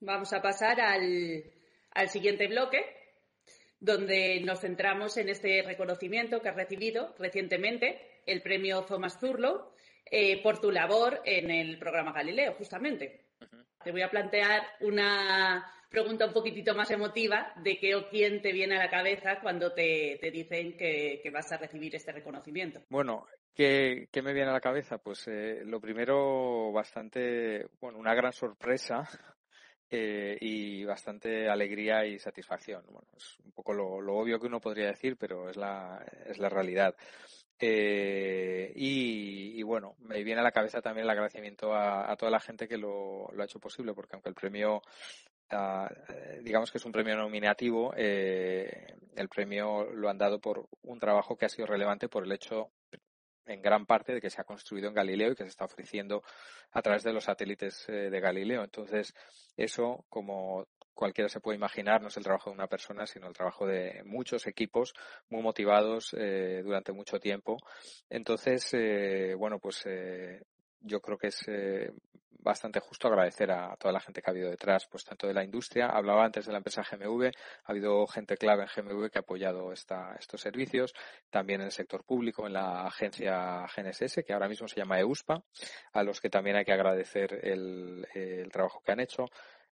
Vamos 0.00 0.32
a 0.32 0.40
pasar 0.40 0.80
al, 0.80 1.44
al 1.90 2.08
siguiente 2.08 2.46
bloque, 2.46 2.84
donde 3.80 4.40
nos 4.40 4.60
centramos 4.60 5.16
en 5.16 5.28
este 5.28 5.62
reconocimiento 5.62 6.40
que 6.40 6.48
has 6.48 6.56
recibido 6.56 7.14
recientemente, 7.18 8.00
el 8.26 8.40
premio 8.40 8.84
Thomas 8.84 9.18
Zurlow, 9.18 9.71
eh, 10.14 10.42
por 10.42 10.60
tu 10.60 10.70
labor 10.70 11.22
en 11.24 11.50
el 11.50 11.78
programa 11.78 12.12
Galileo, 12.12 12.52
justamente. 12.52 13.28
Te 13.82 13.92
voy 13.92 14.02
a 14.02 14.10
plantear 14.10 14.62
una 14.80 15.64
pregunta 15.88 16.26
un 16.26 16.34
poquitito 16.34 16.74
más 16.74 16.90
emotiva 16.90 17.54
de 17.62 17.78
qué 17.78 17.94
o 17.94 18.10
quién 18.10 18.42
te 18.42 18.52
viene 18.52 18.76
a 18.76 18.84
la 18.84 18.90
cabeza 18.90 19.40
cuando 19.40 19.72
te, 19.72 20.18
dicen 20.30 20.76
que, 20.76 21.22
vas 21.32 21.50
a 21.52 21.56
recibir 21.56 21.96
este 21.96 22.12
reconocimiento. 22.12 22.82
Bueno, 22.90 23.26
¿qué, 23.54 24.06
me 24.22 24.34
viene 24.34 24.50
a 24.50 24.52
la 24.52 24.60
cabeza? 24.60 24.98
Pues 24.98 25.26
eh, 25.28 25.62
lo 25.64 25.80
primero, 25.80 26.70
bastante, 26.72 27.66
bueno, 27.80 27.96
una 27.96 28.14
gran 28.14 28.34
sorpresa 28.34 29.08
eh, 29.90 30.36
y 30.38 30.84
bastante 30.84 31.48
alegría 31.48 32.04
y 32.04 32.18
satisfacción. 32.18 32.84
Bueno, 32.84 33.08
es 33.16 33.38
un 33.46 33.52
poco 33.52 33.72
lo, 33.72 33.98
lo, 34.02 34.16
obvio 34.16 34.38
que 34.38 34.46
uno 34.46 34.60
podría 34.60 34.88
decir, 34.88 35.16
pero 35.16 35.48
es 35.48 35.56
la, 35.56 36.04
es 36.26 36.36
la 36.36 36.50
realidad. 36.50 36.94
Eh, 37.64 38.72
y, 38.74 39.62
bueno, 39.62 39.94
me 40.00 40.24
viene 40.24 40.40
a 40.40 40.42
la 40.44 40.50
cabeza 40.50 40.82
también 40.82 41.04
el 41.04 41.10
agradecimiento 41.10 41.72
a, 41.72 42.16
toda 42.16 42.28
la 42.28 42.40
gente 42.40 42.66
que 42.66 42.76
lo, 42.76 43.30
ha 43.38 43.44
hecho 43.44 43.60
posible, 43.60 43.94
porque 43.94 44.16
aunque 44.16 44.30
el 44.30 44.34
premio, 44.34 44.82
ah, 45.50 45.88
eh, 46.08 46.40
digamos 46.42 46.72
que 46.72 46.78
es 46.78 46.84
un 46.84 46.90
premio 46.90 47.14
nominativo, 47.14 47.94
eh, 47.96 48.96
el 49.14 49.28
premio 49.28 49.84
lo 49.92 50.10
han 50.10 50.18
dado 50.18 50.40
por 50.40 50.66
un 50.82 50.98
trabajo 50.98 51.36
que 51.36 51.46
ha 51.46 51.48
sido 51.48 51.68
relevante 51.68 52.08
por 52.08 52.24
el 52.24 52.32
hecho 52.32 52.72
en 53.46 53.62
gran 53.62 53.86
parte 53.86 54.12
de 54.12 54.20
que 54.20 54.30
se 54.30 54.40
ha 54.40 54.44
construido 54.44 54.88
en 54.88 54.94
Galileo 54.94 55.30
y 55.30 55.36
que 55.36 55.44
se 55.44 55.50
está 55.50 55.64
ofreciendo 55.64 56.24
a 56.72 56.82
través 56.82 57.04
de 57.04 57.12
los 57.12 57.24
satélites 57.24 57.86
de 57.86 58.20
Galileo. 58.20 58.64
Entonces, 58.64 59.14
eso, 59.56 60.04
como 60.08 60.66
cualquiera 61.02 61.28
se 61.28 61.40
puede 61.40 61.56
imaginar, 61.56 62.00
no 62.00 62.06
es 62.06 62.16
el 62.16 62.22
trabajo 62.22 62.50
de 62.50 62.54
una 62.54 62.68
persona, 62.68 63.08
sino 63.08 63.26
el 63.26 63.34
trabajo 63.34 63.66
de 63.66 64.04
muchos 64.04 64.46
equipos 64.46 64.94
muy 65.30 65.42
motivados 65.42 66.14
eh, 66.16 66.62
durante 66.62 66.92
mucho 66.92 67.18
tiempo. 67.18 67.56
Entonces, 68.08 68.72
eh, 68.74 69.34
bueno, 69.36 69.58
pues 69.58 69.82
eh, 69.86 70.40
yo 70.80 71.00
creo 71.00 71.18
que 71.18 71.26
es 71.26 71.44
bastante 72.38 72.78
justo 72.78 73.08
agradecer 73.08 73.50
a 73.50 73.74
toda 73.76 73.92
la 73.92 73.98
gente 73.98 74.22
que 74.22 74.30
ha 74.30 74.32
habido 74.32 74.48
detrás, 74.48 74.86
pues 74.88 75.04
tanto 75.04 75.26
de 75.26 75.34
la 75.34 75.42
industria, 75.42 75.88
hablaba 75.88 76.24
antes 76.24 76.46
de 76.46 76.52
la 76.52 76.58
empresa 76.58 76.84
GMV, 76.88 77.32
ha 77.64 77.72
habido 77.72 78.06
gente 78.06 78.36
clave 78.36 78.62
en 78.62 78.68
GMV 78.68 79.10
que 79.10 79.18
ha 79.18 79.22
apoyado 79.22 79.72
esta, 79.72 80.14
estos 80.20 80.40
servicios, 80.40 80.94
también 81.30 81.62
en 81.62 81.66
el 81.66 81.72
sector 81.72 82.04
público, 82.04 82.46
en 82.46 82.52
la 82.52 82.86
agencia 82.86 83.66
GNSS, 83.76 84.22
que 84.24 84.32
ahora 84.32 84.48
mismo 84.48 84.68
se 84.68 84.76
llama 84.76 85.00
EUSPA, 85.00 85.42
a 85.94 86.02
los 86.04 86.20
que 86.20 86.30
también 86.30 86.54
hay 86.54 86.64
que 86.64 86.72
agradecer 86.72 87.40
el, 87.42 88.06
el 88.14 88.52
trabajo 88.52 88.80
que 88.84 88.92
han 88.92 89.00
hecho. 89.00 89.26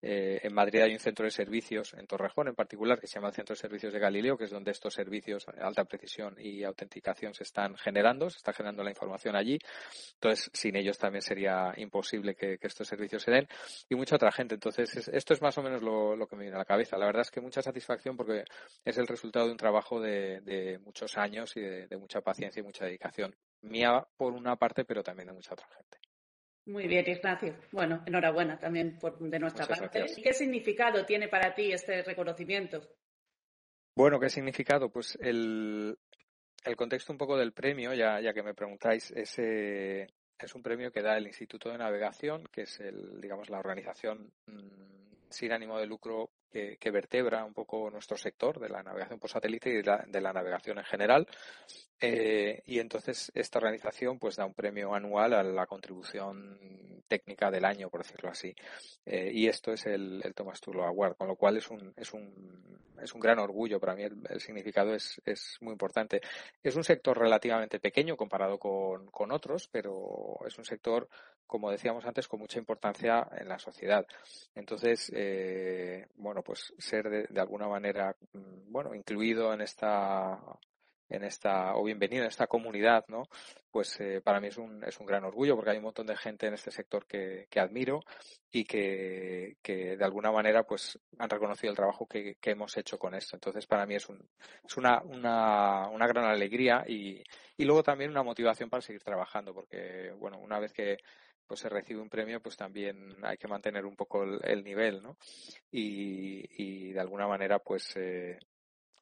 Eh, 0.01 0.39
en 0.43 0.53
Madrid 0.53 0.81
hay 0.81 0.93
un 0.93 0.99
centro 0.99 1.25
de 1.25 1.31
servicios, 1.31 1.93
en 1.93 2.05
Torrejón 2.05 2.47
en 2.47 2.55
particular, 2.55 2.99
que 2.99 3.07
se 3.07 3.15
llama 3.15 3.29
el 3.29 3.33
Centro 3.33 3.55
de 3.55 3.59
Servicios 3.59 3.93
de 3.93 3.99
Galileo, 3.99 4.37
que 4.37 4.45
es 4.45 4.51
donde 4.51 4.71
estos 4.71 4.93
servicios 4.93 5.45
de 5.45 5.61
alta 5.61 5.85
precisión 5.85 6.35
y 6.37 6.63
autenticación 6.63 7.33
se 7.33 7.43
están 7.43 7.75
generando, 7.77 8.29
se 8.29 8.37
está 8.37 8.53
generando 8.53 8.83
la 8.83 8.91
información 8.91 9.35
allí. 9.35 9.57
Entonces, 10.13 10.49
sin 10.53 10.75
ellos 10.75 10.97
también 10.97 11.21
sería 11.21 11.73
imposible 11.77 12.35
que, 12.35 12.57
estos 12.61 12.87
servicios 12.87 13.23
se 13.23 13.31
den. 13.31 13.47
Y 13.89 13.95
mucha 13.95 14.17
otra 14.17 14.31
gente. 14.31 14.55
Entonces, 14.55 15.07
esto 15.07 15.33
es 15.33 15.41
más 15.41 15.57
o 15.57 15.63
menos 15.63 15.81
lo, 15.81 16.27
que 16.27 16.35
me 16.35 16.43
viene 16.43 16.55
a 16.55 16.59
la 16.59 16.65
cabeza. 16.65 16.97
La 16.97 17.05
verdad 17.05 17.21
es 17.21 17.31
que 17.31 17.39
mucha 17.39 17.61
satisfacción 17.61 18.17
porque 18.17 18.43
es 18.83 18.97
el 18.97 19.07
resultado 19.07 19.45
de 19.45 19.51
un 19.51 19.57
trabajo 19.57 20.01
de, 20.01 20.79
muchos 20.83 21.17
años 21.17 21.55
y 21.55 21.61
de 21.61 21.97
mucha 21.97 22.21
paciencia 22.21 22.59
y 22.59 22.63
mucha 22.63 22.85
dedicación. 22.85 23.33
Mía 23.61 24.05
por 24.17 24.33
una 24.33 24.57
parte, 24.57 24.83
pero 24.85 25.01
también 25.01 25.27
de 25.27 25.33
mucha 25.33 25.53
otra 25.53 25.67
gente. 25.67 26.06
Muy 26.67 26.85
bien, 26.85 27.05
Ignacio. 27.07 27.55
Bueno, 27.71 28.03
enhorabuena 28.05 28.59
también 28.59 28.97
por, 28.99 29.17
de 29.17 29.39
nuestra 29.39 29.65
parte. 29.65 30.05
¿Qué 30.21 30.33
significado 30.33 31.05
tiene 31.05 31.29
para 31.29 31.55
ti 31.55 31.71
este 31.71 32.03
reconocimiento? 32.03 32.81
Bueno, 33.95 34.19
¿qué 34.19 34.29
significado? 34.29 34.89
Pues 34.89 35.17
el, 35.21 35.97
el 36.65 36.75
contexto 36.75 37.13
un 37.13 37.17
poco 37.17 37.37
del 37.37 37.53
premio, 37.53 37.93
ya, 37.93 38.19
ya 38.19 38.33
que 38.33 38.43
me 38.43 38.53
preguntáis, 38.53 39.11
es, 39.11 39.39
es 39.39 40.55
un 40.55 40.61
premio 40.61 40.91
que 40.91 41.01
da 41.01 41.17
el 41.17 41.27
Instituto 41.27 41.69
de 41.69 41.77
Navegación, 41.77 42.43
que 42.51 42.63
es 42.63 42.79
el, 42.81 43.21
digamos, 43.21 43.49
la 43.49 43.59
organización 43.59 44.29
mm, 44.47 45.29
sin 45.29 45.53
ánimo 45.53 45.79
de 45.79 45.87
lucro 45.87 46.31
que, 46.49 46.91
vertebra 46.91 47.43
un 47.43 47.53
poco 47.53 47.89
nuestro 47.89 48.17
sector 48.17 48.59
de 48.59 48.69
la 48.69 48.81
navegación 48.81 49.19
por 49.19 49.29
satélite 49.29 49.69
y 49.69 49.73
de 49.77 49.83
la, 49.83 50.05
de 50.07 50.21
la 50.21 50.33
navegación 50.33 50.77
en 50.79 50.85
general. 50.85 51.27
Eh, 51.99 52.61
y 52.65 52.79
entonces 52.79 53.31
esta 53.33 53.59
organización 53.59 54.19
pues 54.19 54.35
da 54.35 54.45
un 54.45 54.53
premio 54.53 54.93
anual 54.93 55.33
a 55.33 55.43
la 55.43 55.65
contribución 55.65 56.57
técnica 57.07 57.49
del 57.49 57.65
año, 57.65 57.89
por 57.89 58.03
decirlo 58.03 58.29
así. 58.29 58.53
Eh, 59.05 59.31
y 59.33 59.47
esto 59.47 59.71
es 59.71 59.85
el, 59.85 60.21
el 60.23 60.33
Thomas 60.33 60.61
Turlo 60.61 60.85
Award, 60.85 61.15
con 61.15 61.27
lo 61.27 61.35
cual 61.35 61.57
es 61.57 61.69
un, 61.69 61.93
es 61.95 62.13
un, 62.13 62.93
es 63.01 63.13
un 63.13 63.19
gran 63.19 63.39
orgullo. 63.39 63.79
Para 63.79 63.95
mí 63.95 64.03
el, 64.03 64.39
significado 64.39 64.93
es, 64.93 65.21
es, 65.25 65.57
muy 65.61 65.71
importante. 65.71 66.21
Es 66.61 66.75
un 66.75 66.83
sector 66.83 67.17
relativamente 67.17 67.79
pequeño 67.79 68.15
comparado 68.15 68.57
con, 68.59 69.07
con 69.07 69.31
otros, 69.31 69.67
pero 69.71 70.37
es 70.45 70.57
un 70.57 70.65
sector, 70.65 71.07
como 71.45 71.71
decíamos 71.71 72.05
antes, 72.05 72.27
con 72.27 72.39
mucha 72.39 72.59
importancia 72.59 73.27
en 73.37 73.47
la 73.47 73.59
sociedad. 73.59 74.05
Entonces, 74.55 75.11
eh, 75.15 76.07
bueno, 76.15 76.36
pues 76.43 76.73
ser 76.77 77.09
de, 77.09 77.27
de 77.29 77.41
alguna 77.41 77.67
manera, 77.67 78.15
mm, 78.33 78.71
bueno, 78.71 78.93
incluido 78.95 79.53
en 79.53 79.61
esta 79.61 80.39
en 81.09 81.23
esta, 81.23 81.75
o 81.75 81.83
bienvenido 81.83 82.23
en 82.23 82.29
esta 82.29 82.47
comunidad, 82.47 83.05
¿no? 83.07 83.23
Pues 83.71 83.99
eh, 83.99 84.21
para 84.21 84.39
mí 84.41 84.47
es 84.47 84.57
un, 84.57 84.83
es 84.83 84.99
un 84.99 85.05
gran 85.05 85.23
orgullo 85.23 85.55
porque 85.55 85.71
hay 85.71 85.77
un 85.77 85.83
montón 85.83 86.07
de 86.07 86.17
gente 86.17 86.47
en 86.47 86.53
este 86.53 86.71
sector 86.71 87.05
que, 87.05 87.47
que 87.49 87.59
admiro 87.59 88.01
y 88.51 88.65
que, 88.65 89.57
que, 89.61 89.95
de 89.97 90.03
alguna 90.03 90.31
manera 90.31 90.63
pues 90.63 90.99
han 91.17 91.29
reconocido 91.29 91.71
el 91.71 91.77
trabajo 91.77 92.07
que, 92.07 92.35
que, 92.41 92.51
hemos 92.51 92.75
hecho 92.77 92.97
con 92.97 93.13
esto. 93.15 93.35
Entonces 93.35 93.65
para 93.67 93.85
mí 93.85 93.95
es, 93.95 94.09
un, 94.09 94.27
es 94.65 94.77
una, 94.77 95.01
una, 95.03 95.87
una 95.89 96.07
gran 96.07 96.25
alegría 96.25 96.83
y, 96.87 97.23
y 97.55 97.65
luego 97.65 97.83
también 97.83 98.11
una 98.11 98.23
motivación 98.23 98.69
para 98.69 98.81
seguir 98.81 99.03
trabajando 99.03 99.53
porque, 99.53 100.11
bueno, 100.17 100.39
una 100.39 100.59
vez 100.59 100.73
que 100.73 100.97
pues 101.47 101.61
se 101.61 101.69
recibe 101.69 102.01
un 102.01 102.09
premio, 102.09 102.41
pues 102.41 102.57
también 102.57 103.15
hay 103.23 103.37
que 103.37 103.47
mantener 103.47 103.85
un 103.85 103.95
poco 103.95 104.23
el, 104.23 104.63
nivel, 104.63 105.01
¿no? 105.01 105.17
Y, 105.71 106.45
y, 106.63 106.91
de 106.91 106.99
alguna 106.99 107.27
manera, 107.27 107.59
pues, 107.59 107.95
eh, 107.95 108.37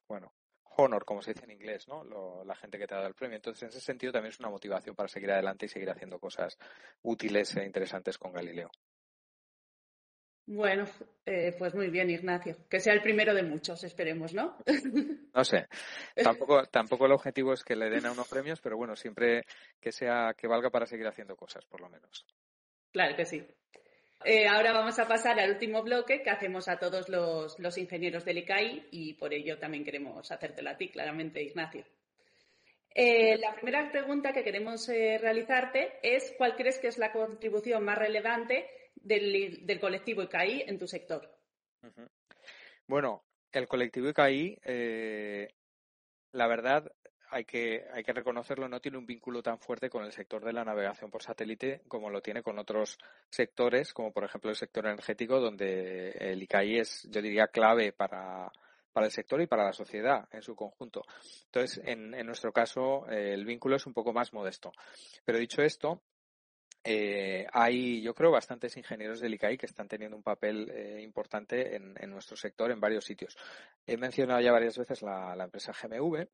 bueno, 0.08 0.32
honor, 0.76 1.04
como 1.04 1.22
se 1.22 1.32
dice 1.32 1.44
en 1.44 1.52
inglés, 1.52 1.88
¿no? 1.88 2.04
la 2.44 2.54
gente 2.54 2.78
que 2.78 2.86
te 2.86 2.94
ha 2.94 2.98
dado 2.98 3.08
el 3.08 3.14
premio. 3.14 3.36
Entonces, 3.36 3.62
en 3.62 3.68
ese 3.70 3.80
sentido, 3.80 4.12
también 4.12 4.32
es 4.32 4.40
una 4.40 4.50
motivación 4.50 4.94
para 4.94 5.08
seguir 5.08 5.30
adelante 5.30 5.66
y 5.66 5.68
seguir 5.68 5.90
haciendo 5.90 6.18
cosas 6.18 6.58
útiles 7.02 7.56
e 7.56 7.64
interesantes 7.64 8.18
con 8.18 8.32
Galileo. 8.32 8.70
Bueno, 10.46 10.84
eh, 11.24 11.54
pues 11.58 11.74
muy 11.74 11.90
bien, 11.90 12.08
Ignacio. 12.08 12.56
Que 12.70 12.78
sea 12.78 12.92
el 12.92 13.02
primero 13.02 13.34
de 13.34 13.42
muchos, 13.42 13.82
esperemos, 13.82 14.32
¿no? 14.32 14.56
No 15.34 15.44
sé. 15.44 15.66
Tampoco, 16.14 16.64
tampoco 16.66 17.04
el 17.04 17.12
objetivo 17.12 17.52
es 17.52 17.62
que 17.62 17.76
le 17.76 17.90
den 17.90 18.06
a 18.06 18.12
unos 18.12 18.26
premios, 18.26 18.58
pero 18.62 18.78
bueno, 18.78 18.96
siempre 18.96 19.42
que 19.78 19.92
sea, 19.92 20.32
que 20.34 20.46
valga 20.46 20.70
para 20.70 20.86
seguir 20.86 21.06
haciendo 21.06 21.36
cosas, 21.36 21.66
por 21.66 21.82
lo 21.82 21.90
menos. 21.90 22.24
Claro 22.90 23.14
que 23.16 23.26
sí. 23.26 23.46
Eh, 24.24 24.46
ahora 24.46 24.72
vamos 24.72 24.98
a 24.98 25.06
pasar 25.06 25.38
al 25.38 25.50
último 25.50 25.82
bloque 25.82 26.22
que 26.22 26.30
hacemos 26.30 26.68
a 26.68 26.78
todos 26.78 27.10
los, 27.10 27.76
ingenieros 27.76 28.24
del 28.24 28.38
ICAI 28.38 28.88
y 28.92 29.12
por 29.14 29.34
ello 29.34 29.58
también 29.58 29.84
queremos 29.84 30.30
hacértelo 30.32 30.70
a 30.70 30.76
ti, 30.78 30.88
claramente, 30.88 31.42
Ignacio. 31.42 31.84
Eh, 32.94 33.36
la 33.36 33.54
primera 33.54 33.90
pregunta 33.90 34.32
que 34.32 34.42
queremos 34.42 34.88
realizarte 34.88 35.98
es 36.02 36.34
¿cuál 36.38 36.56
crees 36.56 36.78
que 36.78 36.88
es 36.88 36.96
la 36.96 37.12
contribución 37.12 37.84
más 37.84 37.98
relevante 37.98 38.70
del, 38.96 39.78
colectivo 39.80 40.22
ICAI 40.22 40.64
en 40.66 40.78
tu 40.78 40.86
sector? 40.86 41.30
Bueno, 42.86 43.24
el 43.52 43.68
colectivo 43.68 44.08
ICAI, 44.08 44.58
la 46.32 46.46
verdad, 46.46 46.90
hay 47.30 47.44
que, 47.44 47.84
hay 47.92 48.02
que 48.04 48.12
reconocerlo, 48.12 48.68
no 48.68 48.80
tiene 48.80 48.98
un 48.98 49.06
vínculo 49.06 49.42
tan 49.42 49.58
fuerte 49.58 49.90
con 49.90 50.04
el 50.04 50.12
sector 50.12 50.44
de 50.44 50.52
la 50.52 50.64
navegación 50.64 51.10
por 51.10 51.22
satélite 51.22 51.82
como 51.88 52.10
lo 52.10 52.20
tiene 52.20 52.42
con 52.42 52.58
otros 52.58 52.98
sectores, 53.28 53.92
como 53.92 54.12
por 54.12 54.24
ejemplo 54.24 54.50
el 54.50 54.56
sector 54.56 54.86
energético, 54.86 55.40
donde 55.40 56.10
el 56.10 56.42
ICAI 56.42 56.78
es, 56.78 57.08
yo 57.10 57.20
diría, 57.20 57.48
clave 57.48 57.92
para, 57.92 58.50
para 58.92 59.06
el 59.06 59.12
sector 59.12 59.40
y 59.40 59.46
para 59.46 59.64
la 59.64 59.72
sociedad 59.72 60.28
en 60.32 60.42
su 60.42 60.54
conjunto. 60.54 61.02
Entonces, 61.46 61.82
en, 61.84 62.10
nuestro 62.24 62.52
caso, 62.52 63.06
eh, 63.10 63.34
el 63.34 63.44
vínculo 63.44 63.76
es 63.76 63.86
un 63.86 63.92
poco 63.92 64.12
más 64.12 64.32
modesto. 64.32 64.72
Pero 65.24 65.38
dicho 65.38 65.62
esto, 65.62 66.02
eh, 66.88 67.44
hay, 67.52 68.00
yo 68.00 68.14
creo, 68.14 68.30
bastantes 68.30 68.76
ingenieros 68.76 69.18
del 69.18 69.34
ICAI 69.34 69.58
que 69.58 69.66
están 69.66 69.88
teniendo 69.88 70.16
un 70.16 70.22
papel 70.22 70.70
eh, 70.70 71.02
importante 71.02 71.74
en, 71.74 72.10
nuestro 72.10 72.36
sector 72.36 72.70
en 72.70 72.78
varios 72.78 73.04
sitios. 73.04 73.36
He 73.84 73.96
mencionado 73.96 74.40
ya 74.40 74.52
varias 74.52 74.78
veces 74.78 75.02
la, 75.02 75.34
empresa 75.42 75.72
GMV, 75.72 76.28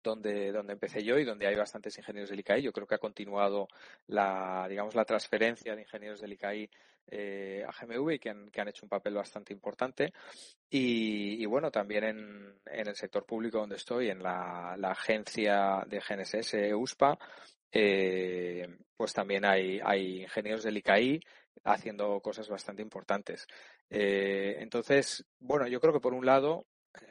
donde, 0.00 0.52
donde 0.52 0.74
empecé 0.74 1.02
yo 1.02 1.18
y 1.18 1.24
donde 1.24 1.48
hay 1.48 1.56
bastantes 1.56 1.98
ingenieros 1.98 2.30
del 2.30 2.38
ICAI. 2.38 2.62
Yo 2.62 2.72
creo 2.72 2.86
que 2.86 2.94
ha 2.94 2.98
continuado 2.98 3.66
la, 4.06 4.66
digamos, 4.68 4.94
la 4.94 5.04
transferencia 5.04 5.74
de 5.74 5.82
ingenieros 5.82 6.20
del 6.20 6.34
ICAI 6.34 6.70
eh, 7.08 7.64
a 7.66 7.72
GMV 7.72 8.12
y 8.12 8.18
que 8.20 8.30
han, 8.30 8.68
hecho 8.68 8.86
un 8.86 8.90
papel 8.90 9.14
bastante 9.14 9.52
importante. 9.52 10.12
Y, 10.70 11.44
bueno, 11.46 11.72
también 11.72 12.04
en, 12.04 12.60
el 12.64 12.94
sector 12.94 13.26
público 13.26 13.58
donde 13.58 13.76
estoy, 13.76 14.10
en 14.10 14.22
la, 14.22 14.76
la 14.78 14.92
agencia 14.92 15.84
de 15.88 15.98
GNSS, 15.98 16.54
USPA, 16.76 17.18
eh, 17.74 18.68
pues 18.96 19.12
también 19.12 19.44
hay, 19.44 19.80
hay 19.84 20.22
ingenieros 20.22 20.62
del 20.62 20.76
ICAI 20.78 21.20
haciendo 21.64 22.20
cosas 22.20 22.48
bastante 22.48 22.82
importantes. 22.82 23.46
Eh, 23.90 24.56
entonces, 24.60 25.24
bueno, 25.40 25.66
yo 25.66 25.80
creo 25.80 25.92
que 25.92 26.00
por 26.00 26.14
un 26.14 26.24
lado 26.24 26.66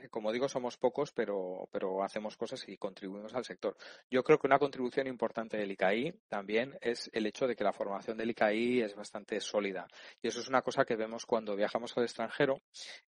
como 0.10 0.32
digo, 0.32 0.48
somos 0.48 0.78
pocos, 0.78 1.12
pero, 1.12 1.68
pero 1.72 2.04
hacemos 2.04 2.38
cosas 2.38 2.64
y 2.68 2.78
contribuimos 2.78 3.34
al 3.34 3.46
sector. 3.46 3.76
Yo 4.10 4.24
creo 4.24 4.40
que 4.40 4.48
una 4.48 4.60
contribución 4.60 5.08
importante 5.08 5.58
del 5.58 5.72
ICAI 5.72 6.14
también 6.28 6.78
es 6.82 7.10
el 7.14 7.26
hecho 7.26 7.48
de 7.48 7.56
que 7.56 7.64
la 7.64 7.74
formación 7.74 8.18
del 8.18 8.30
ICAI 8.32 8.82
es 8.82 8.96
bastante 8.96 9.40
sólida. 9.40 9.88
Y 10.22 10.28
eso 10.28 10.40
es 10.40 10.48
una 10.48 10.62
cosa 10.62 10.86
que 10.86 10.96
vemos 10.96 11.26
cuando 11.26 11.56
viajamos 11.56 11.98
al 11.98 12.04
extranjero 12.04 12.62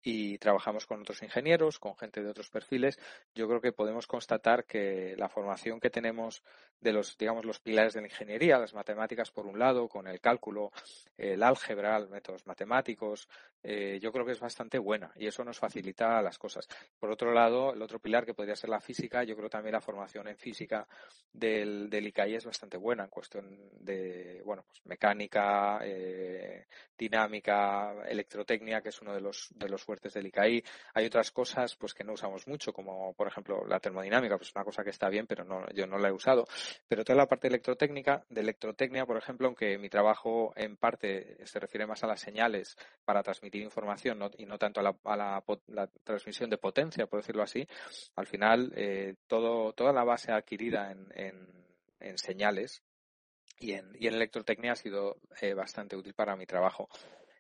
y 0.02 0.38
trabajamos 0.38 0.86
con 0.86 1.00
otros 1.00 1.22
ingenieros, 1.22 1.78
con 1.78 1.96
gente 1.96 2.22
de 2.22 2.30
otros 2.30 2.50
perfiles. 2.50 2.98
Yo 3.34 3.48
creo 3.48 3.60
que 3.60 3.72
podemos 3.72 4.06
constatar 4.06 4.64
que 4.64 5.14
la 5.16 5.28
formación 5.28 5.80
que 5.80 5.90
tenemos 5.90 6.42
de 6.80 6.92
los, 6.92 7.16
digamos, 7.16 7.44
los 7.44 7.60
pilares 7.60 7.94
de 7.94 8.00
la 8.00 8.08
ingeniería, 8.08 8.58
las 8.58 8.74
matemáticas 8.74 9.30
por 9.30 9.46
un 9.46 9.58
lado, 9.58 9.88
con 9.88 10.06
el 10.06 10.20
cálculo, 10.20 10.72
el 11.16 11.42
álgebra, 11.42 11.98
los 12.00 12.10
métodos 12.10 12.46
matemáticos, 12.46 13.28
eh, 13.62 13.98
yo 14.00 14.10
creo 14.12 14.24
que 14.24 14.32
es 14.32 14.40
bastante 14.40 14.78
buena 14.78 15.12
y 15.16 15.26
eso 15.26 15.44
nos 15.44 15.58
facilita 15.58 16.20
las 16.22 16.38
cosas. 16.38 16.66
Por 16.98 17.10
otro 17.10 17.32
lado, 17.32 17.74
el 17.74 17.82
otro 17.82 18.00
pilar 18.00 18.26
que 18.26 18.34
podría 18.34 18.56
ser 18.56 18.70
la 18.70 18.80
física, 18.80 19.22
yo 19.22 19.36
creo 19.36 19.48
también 19.48 19.72
la 19.72 19.80
formación 19.80 20.28
en 20.28 20.36
física 20.36 20.86
del, 21.32 21.88
del 21.88 22.06
ICAI 22.08 22.36
es 22.36 22.44
bastante 22.44 22.76
buena 22.76 23.04
en 23.04 23.10
cuestión 23.10 23.70
de, 23.80 24.42
bueno, 24.44 24.64
pues 24.66 24.84
mecánica, 24.86 25.80
eh, 25.82 26.66
dinámica, 26.98 27.94
electrotecnia, 28.08 28.80
que 28.80 28.88
es 28.88 29.00
uno 29.00 29.14
de 29.14 29.20
los, 29.20 29.48
de 29.54 29.68
los 29.68 29.82
fuertes 29.82 30.14
del 30.14 30.26
ICAI. 30.26 30.62
Hay 30.94 31.06
otras 31.06 31.30
cosas, 31.30 31.76
pues 31.76 31.94
que 31.94 32.04
no 32.04 32.14
usamos 32.14 32.46
mucho, 32.48 32.72
como 32.72 33.14
por 33.14 33.28
ejemplo 33.28 33.64
la 33.66 33.80
termodinámica, 33.80 34.36
pues 34.36 34.52
una 34.54 34.64
cosa 34.64 34.82
que 34.82 34.90
está 34.90 35.08
bien, 35.08 35.26
pero 35.26 35.44
no, 35.44 35.68
yo 35.72 35.86
no 35.86 35.98
la 35.98 36.08
he 36.08 36.12
usado. 36.12 36.46
Pero 36.88 37.04
toda 37.04 37.16
la 37.16 37.26
parte 37.26 37.48
electrotécnica, 37.48 38.24
de 38.28 38.40
electrotecnia, 38.40 39.06
por 39.06 39.16
ejemplo, 39.16 39.46
aunque 39.46 39.78
mi 39.78 39.88
trabajo 39.88 40.52
en 40.56 40.76
parte 40.76 41.38
se 41.46 41.60
refiere 41.60 41.86
más 41.86 42.02
a 42.02 42.06
las 42.06 42.20
señales 42.20 42.76
para 43.04 43.22
transmitir 43.22 43.51
información 43.58 44.20
y 44.38 44.46
no 44.46 44.58
tanto 44.58 44.80
a 44.80 44.82
la, 44.82 44.96
a 45.04 45.16
la 45.68 45.86
transmisión 46.04 46.50
de 46.50 46.58
potencia, 46.58 47.06
por 47.06 47.20
decirlo 47.20 47.42
así, 47.42 47.66
al 48.16 48.26
final 48.26 48.72
eh, 48.76 49.14
todo, 49.26 49.72
toda 49.72 49.92
la 49.92 50.04
base 50.04 50.32
adquirida 50.32 50.92
en, 50.92 51.08
en, 52.00 52.18
señales 52.18 52.82
y 53.58 53.72
en, 53.72 53.92
y 53.98 54.08
en 54.08 54.14
electrotecnia 54.14 54.72
ha 54.72 54.76
sido 54.76 55.18
eh, 55.40 55.54
bastante 55.54 55.96
útil 55.96 56.14
para 56.14 56.36
mi 56.36 56.46
trabajo. 56.46 56.88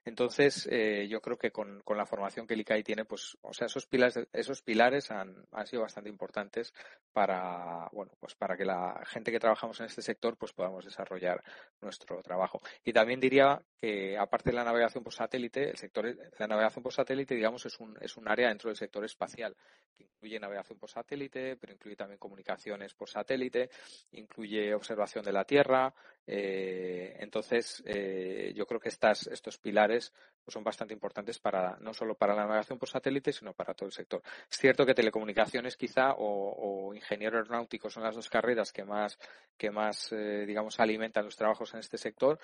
Entonces, 0.04 0.68
eh, 0.70 1.06
yo 1.08 1.20
creo 1.20 1.36
que 1.36 1.52
con, 1.52 1.80
con, 1.82 1.96
la 1.96 2.06
formación 2.06 2.46
que 2.46 2.54
el 2.54 2.60
ICAI 2.60 2.82
tiene, 2.82 3.04
pues, 3.04 3.36
o 3.42 3.52
sea, 3.52 3.66
esos 3.66 3.86
pilares, 3.86 4.18
esos 4.32 4.60
pilares 4.60 5.10
han, 5.12 5.46
han, 5.52 5.66
sido 5.66 5.82
bastante 5.82 6.10
importantes 6.10 6.74
para, 7.12 7.88
bueno, 7.92 8.12
pues 8.18 8.34
para 8.34 8.56
que 8.56 8.64
la 8.64 9.00
gente 9.06 9.30
que 9.30 9.38
trabajamos 9.38 9.78
en 9.78 9.86
este 9.86 10.02
sector, 10.02 10.36
pues 10.36 10.52
podamos 10.52 10.84
desarrollar 10.84 11.42
nuestro 11.80 12.20
trabajo. 12.22 12.60
Y 12.84 12.92
también 12.92 13.20
diría 13.20 13.62
que, 13.80 14.18
aparte 14.18 14.50
de 14.50 14.56
la 14.56 14.64
navegación 14.64 15.04
por 15.04 15.12
satélite, 15.12 15.70
el 15.70 15.76
sector, 15.76 16.16
la 16.38 16.46
navegación 16.48 16.82
por 16.82 16.92
satélite, 16.92 17.36
digamos, 17.36 17.64
es 17.66 17.78
un, 17.78 17.96
es 18.00 18.16
un 18.16 18.28
área 18.28 18.48
dentro 18.48 18.70
del 18.70 18.76
sector 18.76 19.04
espacial, 19.04 19.56
que 19.94 20.02
incluye 20.02 20.40
navegación 20.40 20.78
por 20.78 20.90
satélite, 20.90 21.56
pero 21.56 21.72
incluye 21.72 21.96
también 21.96 22.18
comunicaciones 22.18 22.94
por 22.94 23.08
satélite, 23.08 23.70
incluye 24.10 24.74
observación 24.74 25.24
de 25.24 25.32
la 25.32 25.44
Tierra, 25.44 25.94
eh, 26.26 27.16
entonces, 27.18 27.82
eh, 27.86 28.52
yo 28.54 28.66
creo 28.66 28.80
que 28.80 28.88
estas, 28.88 29.26
estos 29.26 29.58
pilares 29.58 30.12
pues, 30.44 30.52
son 30.52 30.62
bastante 30.62 30.94
importantes 30.94 31.38
para 31.38 31.76
no 31.80 31.92
solo 31.92 32.14
para 32.14 32.34
la 32.34 32.46
navegación 32.46 32.78
por 32.78 32.88
satélite, 32.88 33.32
sino 33.32 33.52
para 33.52 33.74
todo 33.74 33.86
el 33.86 33.92
sector. 33.92 34.22
Es 34.50 34.56
cierto 34.58 34.86
que 34.86 34.94
telecomunicaciones 34.94 35.76
quizá 35.76 36.12
o, 36.12 36.88
o 36.88 36.94
ingeniero 36.94 37.38
aeronáutico 37.38 37.90
son 37.90 38.04
las 38.04 38.14
dos 38.14 38.28
carreras 38.28 38.72
que 38.72 38.84
más, 38.84 39.18
que 39.56 39.70
más 39.70 40.12
eh, 40.12 40.44
digamos, 40.46 40.78
alimentan 40.78 41.24
los 41.24 41.36
trabajos 41.36 41.74
en 41.74 41.80
este 41.80 41.98
sector, 41.98 42.38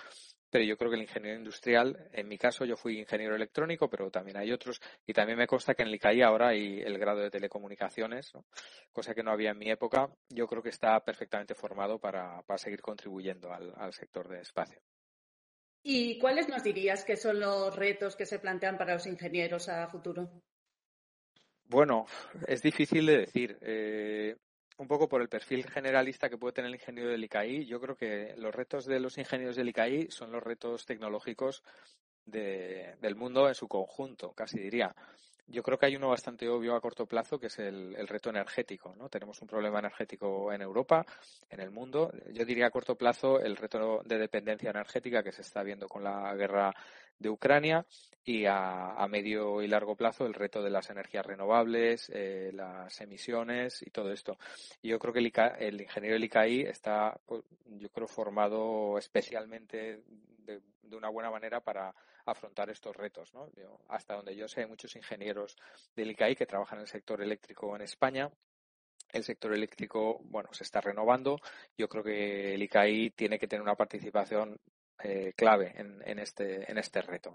pero 0.51 0.65
yo 0.65 0.77
creo 0.77 0.91
que 0.91 0.97
el 0.97 1.03
ingeniero 1.03 1.39
industrial, 1.39 2.09
en 2.13 2.29
mi 2.29 2.39
caso 2.39 2.65
yo 2.65 2.77
fui 2.77 2.99
ingeniero 2.99 3.35
electrónico, 3.35 3.89
pero 3.89 4.11
también 4.11 4.37
hay 4.37 4.53
otros, 4.53 4.81
y 5.07 5.13
también 5.13 5.39
me 5.39 5.47
consta 5.47 5.75
que 5.75 5.83
en 5.83 5.89
el 5.89 5.95
ICAI 5.95 6.23
ahora 6.23 6.49
hay 6.49 6.81
el 6.81 6.99
grado 6.99 7.21
de 7.21 7.31
telecomunicaciones, 7.31 8.33
cosa 8.93 9.15
que 9.15 9.23
no 9.23 9.31
había 9.31 9.51
en 9.51 9.59
mi 9.59 9.71
época, 9.71 10.11
yo 10.29 10.47
creo 10.47 10.63
que 10.63 10.71
está 10.71 10.99
perfectamente 11.05 11.55
formado 11.55 11.99
para, 11.99 12.43
para 12.43 12.59
seguir 12.59 12.81
contribuyendo 12.81 13.53
al, 13.53 13.73
al 13.77 13.93
sector 13.93 14.29
de 14.29 14.41
espacio. 14.41 14.81
¿Y 15.83 16.19
cuáles 16.19 16.49
nos 16.49 16.63
dirías 16.63 17.05
que 17.05 17.17
son 17.17 17.41
los 17.41 17.75
retos 17.75 18.17
que 18.17 18.27
se 18.27 18.39
plantean 18.39 18.77
para 18.77 18.95
los 18.95 19.07
ingenieros 19.07 19.69
a 19.69 19.87
futuro? 19.89 20.29
Bueno, 21.65 22.07
es 22.47 22.63
difícil 22.63 23.07
de 23.07 23.19
decir. 23.19 23.59
Eh, 23.61 24.37
un 24.79 24.89
poco 24.89 25.09
por 25.09 25.21
el 25.21 25.29
perfil 25.29 25.69
generalista 25.69 26.29
que 26.29 26.39
puede 26.39 26.55
tener 26.55 26.69
el 26.69 26.77
ingeniero 26.77 27.11
del 27.11 27.25
ICAI, 27.25 27.67
yo 27.67 27.81
creo 27.81 27.97
que 27.97 28.35
los 28.39 28.55
retos 28.55 28.87
de 28.87 29.01
los 29.01 29.19
ingenieros 29.19 29.57
del 29.57 29.69
ICAI 29.69 30.11
son 30.11 30.33
los 30.33 30.43
retos 30.43 30.87
tecnológicos 30.87 31.63
del 32.25 33.17
mundo 33.17 33.49
en 33.49 33.55
su 33.55 33.67
conjunto, 33.69 34.33
casi 34.33 34.59
diría. 34.59 34.95
Yo 35.51 35.63
creo 35.63 35.79
que 35.79 35.87
hay 35.87 35.97
uno 35.97 36.11
bastante 36.11 36.47
obvio 36.47 36.77
a 36.77 36.81
corto 36.81 37.07
plazo, 37.07 37.41
que 37.41 37.47
es 37.47 37.59
el, 37.59 38.07
reto 38.07 38.29
energético. 38.29 38.95
¿no? 38.97 39.09
Tenemos 39.09 39.41
un 39.41 39.49
problema 39.49 39.79
energético 39.79 40.53
en 40.53 40.61
Europa, 40.61 41.07
en 41.49 41.61
el 41.61 41.71
mundo. 41.71 42.13
Yo 42.33 42.45
diría 42.45 42.67
a 42.67 42.71
corto 42.71 42.97
plazo 42.97 43.41
el 43.41 43.57
reto 43.57 44.03
de 44.05 44.19
dependencia 44.19 44.69
energética 44.69 45.23
que 45.23 45.33
se 45.33 45.41
está 45.41 45.63
viendo 45.63 45.89
con 45.89 46.05
la 46.05 46.35
guerra 46.35 46.75
de 47.19 47.31
Ucrania 47.31 47.87
y 48.25 48.45
a, 48.47 49.07
medio 49.09 49.63
y 49.63 49.69
largo 49.69 49.97
plazo 49.97 50.27
el 50.27 50.35
reto 50.35 50.63
de 50.63 50.69
las 50.71 50.91
energías 50.91 51.25
renovables, 51.25 52.11
eh, 52.13 52.51
las 52.53 53.01
emisiones 53.01 53.81
y 53.83 53.91
todo 53.91 54.13
esto. 54.13 54.37
Y 54.83 54.89
yo 54.89 54.99
creo 54.99 55.15
que 55.15 55.21
el, 55.21 55.81
ingeniero 55.81 56.15
del 56.15 56.25
ICAI 56.25 56.63
está, 56.63 57.19
pues, 57.25 57.43
yo 57.65 57.89
creo, 57.89 58.07
formado 58.07 58.99
especialmente 58.99 60.03
de, 60.45 60.61
una 60.95 61.09
buena 61.09 61.31
manera 61.31 61.61
para 61.61 61.95
afrontar 62.27 62.69
estos 62.71 62.95
retos. 62.97 63.33
¿no? 63.33 63.51
hasta 63.89 64.15
donde 64.15 64.37
yo 64.37 64.47
sé, 64.47 64.61
hay 64.61 64.67
muchos 64.67 64.95
ingenieros 64.97 65.57
del 65.97 66.11
ICAI 66.11 66.37
que 66.37 66.47
trabajan 66.47 66.79
en 66.79 66.83
el 66.83 66.89
sector 66.89 67.23
eléctrico 67.23 67.75
en 67.77 67.83
España 67.83 68.31
el 69.11 69.25
sector 69.25 69.55
eléctrico, 69.55 70.21
bueno, 70.25 70.51
se 70.53 70.65
está 70.65 70.81
renovando. 70.81 71.41
Yo 71.77 71.89
creo 71.89 72.05
que 72.05 72.55
el 72.55 72.63
ICAI 72.63 73.11
tiene 73.11 73.39
que 73.39 73.49
tener 73.49 73.63
una 73.63 73.75
participación 73.75 74.61
eh, 75.03 75.33
clave 75.37 75.75
en, 75.77 76.19
este, 76.19 76.71
en 76.71 76.79
este 76.79 77.03
reto. 77.03 77.35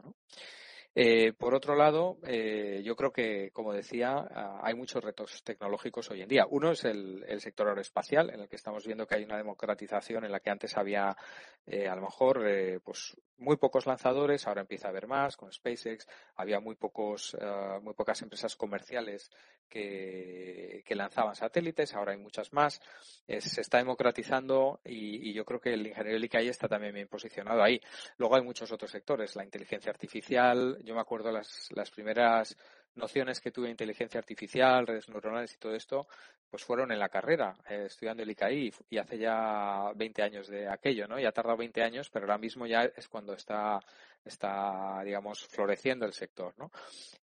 Eh, 0.96 1.34
por 1.34 1.56
otro 1.56 1.76
lado, 1.76 2.18
eh, 2.24 2.82
yo 2.84 2.96
creo 2.96 3.12
que, 3.12 3.50
como 3.52 3.74
decía, 3.74 4.28
ah, 4.30 4.60
hay 4.62 4.76
muchos 4.76 5.04
retos 5.04 5.44
tecnológicos 5.44 6.12
hoy 6.12 6.22
en 6.22 6.28
día. 6.28 6.46
Uno 6.48 6.72
es 6.72 6.84
el, 6.86 7.26
sector 7.40 7.68
aeroespacial, 7.68 8.30
en 8.30 8.42
el 8.42 8.48
que 8.48 8.58
estamos 8.58 8.86
viendo 8.86 9.08
que 9.08 9.16
hay 9.16 9.24
una 9.24 9.38
democratización 9.38 10.24
en 10.24 10.32
la 10.32 10.40
que 10.40 10.52
antes 10.52 10.78
había, 10.78 11.10
a 11.10 11.96
lo 11.96 12.02
mejor, 12.02 12.46
pues 12.84 13.18
muy 13.38 13.58
pocos 13.58 13.86
lanzadores, 13.86 14.48
ahora 14.48 14.62
empieza 14.62 14.88
a 14.88 14.92
haber 14.92 15.08
más 15.08 15.38
con 15.38 15.52
SpaceX. 15.52 16.08
Había 16.36 16.60
muy 16.60 16.76
pocos, 16.76 17.36
muy 17.82 17.94
pocas 17.94 18.22
empresas 18.22 18.56
comerciales 18.56 19.32
que, 19.70 20.84
lanzaban 20.90 21.36
satélites, 21.36 21.96
ahora 21.96 22.12
hay 22.12 22.20
muchas 22.20 22.54
más. 22.54 22.80
se 23.28 23.62
está 23.62 23.80
democratizando 23.80 24.80
y, 24.86 25.34
yo 25.34 25.44
creo 25.46 25.60
que 25.60 25.74
el 25.74 25.88
ingeniero 25.88 26.24
ICAI 26.24 26.48
está 26.48 26.68
también 26.68 26.94
bien 26.94 27.08
posicionado 27.08 27.64
ahí. 27.64 27.82
Luego 28.18 28.36
hay 28.36 28.44
muchos 28.44 28.72
otros 28.72 28.92
sectores, 28.92 29.36
la 29.36 29.44
inteligencia 29.44 29.92
artificial, 29.92 30.78
yo 30.84 30.94
me 30.94 31.02
acuerdo 31.02 31.32
las, 31.32 31.70
las 31.72 31.90
primeras 31.90 32.56
nociones 32.96 33.42
que 33.42 33.52
tuve 33.52 33.66
de 33.66 33.72
inteligencia 33.72 34.20
artificial, 34.20 34.86
redes 34.86 35.10
neuronales 35.10 35.54
y 35.54 35.58
todo 35.58 35.74
esto, 35.74 36.08
pues 36.54 36.66
fueron 36.66 36.92
en 36.92 37.00
la 37.00 37.10
carrera, 37.10 37.56
eh, 37.68 37.86
estudiando 37.88 38.22
el 38.22 38.30
ICAI 38.30 38.72
y 38.92 39.00
hace 39.00 39.18
ya 39.18 39.92
20 39.96 40.22
años 40.22 40.48
de 40.48 40.70
aquello, 40.70 41.08
¿no? 41.08 41.20
Ya 41.20 41.30
ha 41.30 41.32
tardado 41.32 41.58
20 41.58 41.82
años, 41.82 42.12
pero 42.12 42.26
ahora 42.26 42.38
mismo 42.38 42.68
ya 42.68 42.84
es 42.96 43.08
cuando 43.08 43.34
está, 43.34 43.80
está 44.24 45.02
digamos, 45.04 45.48
floreciendo 45.48 46.06
el 46.06 46.14
sector, 46.14 46.54
¿no? 46.60 46.70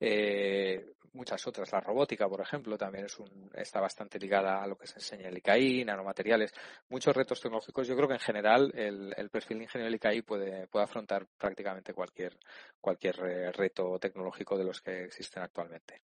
Eh, 0.00 0.94
muchas 1.12 1.46
otras, 1.46 1.70
la 1.70 1.80
robótica, 1.80 2.26
por 2.26 2.40
ejemplo, 2.40 2.78
también 2.78 3.04
es 3.04 3.18
un, 3.18 3.50
está 3.52 3.80
bastante 3.82 4.18
ligada 4.18 4.62
a 4.62 4.66
lo 4.66 4.78
que 4.78 4.86
se 4.86 4.94
enseña 4.94 5.28
el 5.28 5.36
ICAI, 5.36 5.84
nanomateriales, 5.84 6.54
muchos 6.88 7.14
retos 7.14 7.38
tecnológicos. 7.38 7.86
Yo 7.86 7.96
creo 7.96 8.08
que 8.08 8.14
en 8.14 8.20
general 8.20 8.72
el, 8.74 9.12
el 9.14 9.28
perfil 9.28 9.58
de 9.58 9.64
ingeniero 9.64 9.88
del 9.88 9.96
ICAI 9.96 10.22
puede, 10.22 10.68
puede 10.68 10.86
afrontar 10.86 11.26
prácticamente 11.36 11.92
cualquier, 11.92 12.38
cualquier 12.80 13.20
eh, 13.26 13.52
reto 13.52 13.98
tecnológico 13.98 14.56
de 14.56 14.64
los 14.64 14.80
que 14.80 15.04
existen 15.04 15.42
actualmente. 15.42 16.00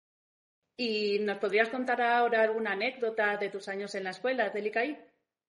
¿Y 0.76 1.20
nos 1.20 1.38
podrías 1.38 1.68
contar 1.68 2.02
ahora 2.02 2.42
alguna 2.42 2.72
anécdota 2.72 3.36
de 3.36 3.48
tus 3.48 3.68
años 3.68 3.94
en 3.94 4.04
la 4.04 4.10
escuela 4.10 4.50
del 4.50 4.66
ICAI? 4.66 5.04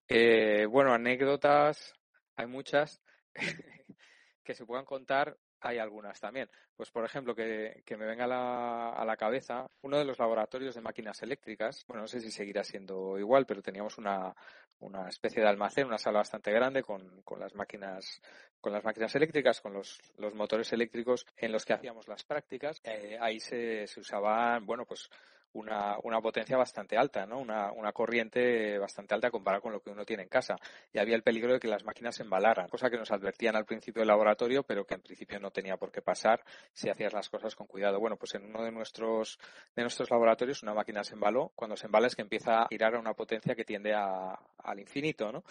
Eh, 0.08 0.66
bueno, 0.70 0.94
anécdotas, 0.94 1.94
hay 2.36 2.46
muchas 2.46 3.02
que 4.44 4.54
se 4.54 4.66
puedan 4.66 4.86
contar 4.86 5.38
hay 5.66 5.80
algunas 5.80 6.20
también. 6.20 6.50
Pues, 6.76 6.92
por 6.92 7.04
ejemplo, 7.04 7.34
que, 7.34 7.84
me 7.98 8.06
venga 8.06 8.26
a 8.26 8.28
la, 8.28 8.90
a 8.92 9.04
la, 9.04 9.18
cabeza 9.18 9.68
uno 9.82 9.98
de 9.98 10.06
los 10.06 10.20
laboratorios 10.20 10.76
de 10.76 10.82
máquinas 10.82 11.22
eléctricas. 11.24 11.84
Bueno, 11.88 12.04
no 12.04 12.08
sé 12.08 12.22
si 12.22 12.30
seguirá 12.32 12.64
siendo 12.64 13.18
igual, 13.18 13.46
pero 13.46 13.62
teníamos 13.62 13.98
una, 13.98 14.36
una 14.80 15.10
especie 15.10 15.42
de 15.42 15.50
almacén, 15.50 15.88
una 15.88 15.98
sala 15.98 16.20
bastante 16.20 16.52
grande 16.52 16.84
con, 16.84 17.22
con 17.24 17.40
las 17.40 17.56
máquinas 17.56 18.22
con 18.62 18.74
las 18.74 18.84
máquinas 18.84 19.14
eléctricas, 19.16 19.62
con 19.62 19.74
los, 19.74 20.00
los 20.18 20.34
motores 20.34 20.74
eléctricos 20.74 21.28
en 21.38 21.52
los 21.52 21.66
que 21.66 21.74
hacíamos 21.74 22.08
las 22.08 22.24
prácticas. 22.24 22.82
Eh, 22.84 23.16
ahí 23.22 23.40
se, 23.40 23.86
se 23.86 24.00
usaban, 24.00 24.66
bueno, 24.66 24.86
pues 24.86 25.08
una, 25.56 25.98
una 26.04 26.22
potencia 26.22 26.58
bastante 26.58 26.98
alta, 26.98 27.26
¿no? 27.26 27.40
Una, 27.40 27.72
una 27.72 27.92
corriente 27.92 28.78
bastante 28.78 29.14
alta 29.14 29.32
comparada 29.32 29.62
con 29.62 29.72
lo 29.72 29.80
que 29.80 29.90
uno 29.90 30.06
tiene 30.06 30.24
en 30.24 30.30
casa. 30.30 30.56
Y 30.92 31.00
había 31.00 31.16
el 31.16 31.24
peligro 31.24 31.54
de 31.54 31.60
que 31.60 31.68
las 31.68 31.84
máquinas 31.84 32.16
se 32.16 32.24
embalaran, 32.24 32.68
cosa 32.68 32.90
que 32.90 32.98
nos 32.98 33.12
advertían 33.12 33.56
al 33.56 33.66
principio 33.66 34.02
del 34.02 34.10
laboratorio, 34.10 34.64
pero 34.64 34.86
que 34.86 34.96
en 34.96 35.02
principio 35.02 35.40
no 35.40 35.52
tenía 35.52 35.78
por 35.78 35.92
qué 35.92 36.02
pasar 36.02 36.44
si 36.74 36.90
hacías 36.90 37.14
las 37.14 37.30
cosas 37.30 37.56
con 37.56 37.68
cuidado. 37.68 38.00
Bueno, 38.00 38.18
pues 38.18 38.36
en 38.36 38.46
uno 38.46 38.64
de 38.64 38.72
nuestros, 38.72 39.40
de 39.76 39.82
nuestros 39.82 40.10
laboratorios 40.12 40.62
una 40.62 40.74
máquina 40.74 41.04
se 41.04 41.14
embaló. 41.14 41.52
Cuando 41.56 41.78
se 41.78 41.86
embala 41.86 42.08
es 42.08 42.16
que 42.16 42.22
empieza 42.22 42.64
a 42.64 42.68
girar 42.68 42.96
a 42.96 43.00
una 43.00 43.14
potencia 43.14 43.56
que 43.56 43.64
tiende 43.64 43.94
a, 43.94 44.38
al 44.58 44.80
infinito, 44.80 45.32
¿no? 45.32 45.44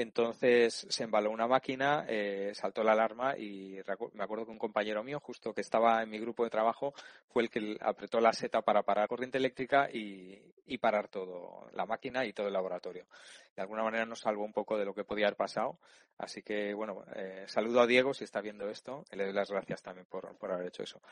Entonces 0.00 0.86
se 0.88 1.02
embaló 1.02 1.32
una 1.32 1.48
máquina, 1.48 2.04
eh, 2.08 2.52
saltó 2.54 2.84
la 2.84 2.92
alarma 2.92 3.36
y 3.36 3.80
me 4.12 4.22
acuerdo 4.22 4.44
que 4.44 4.52
un 4.52 4.58
compañero 4.58 5.02
mío, 5.02 5.18
justo 5.18 5.52
que 5.52 5.60
estaba 5.60 6.00
en 6.04 6.10
mi 6.10 6.20
grupo 6.20 6.44
de 6.44 6.50
trabajo, 6.50 6.94
fue 7.26 7.42
el 7.42 7.50
que 7.50 7.76
apretó 7.80 8.20
la 8.20 8.32
seta 8.32 8.62
para 8.62 8.84
parar 8.84 9.08
corriente 9.08 9.38
eléctrica 9.38 9.88
y, 9.92 10.78
parar 10.78 11.08
todo, 11.08 11.68
la 11.72 11.84
máquina 11.84 12.24
y 12.24 12.32
todo 12.32 12.46
el 12.46 12.52
laboratorio. 12.52 13.08
De 13.56 13.62
alguna 13.62 13.82
manera 13.82 14.06
nos 14.06 14.20
salvó 14.20 14.44
un 14.44 14.52
poco 14.52 14.78
de 14.78 14.84
lo 14.84 14.94
que 14.94 15.02
podía 15.02 15.26
haber 15.26 15.36
pasado. 15.36 15.80
Así 16.16 16.44
que, 16.44 16.74
bueno, 16.74 17.04
eh, 17.16 17.46
saludo 17.48 17.80
a 17.80 17.88
Diego 17.88 18.14
si 18.14 18.22
está 18.22 18.40
viendo 18.40 18.70
esto 18.70 19.04
le 19.10 19.24
doy 19.24 19.32
las 19.32 19.50
gracias 19.50 19.82
también 19.82 20.06
por, 20.06 20.38
por 20.38 20.52
haber 20.52 20.68
hecho 20.68 20.84
eso. 20.84 21.02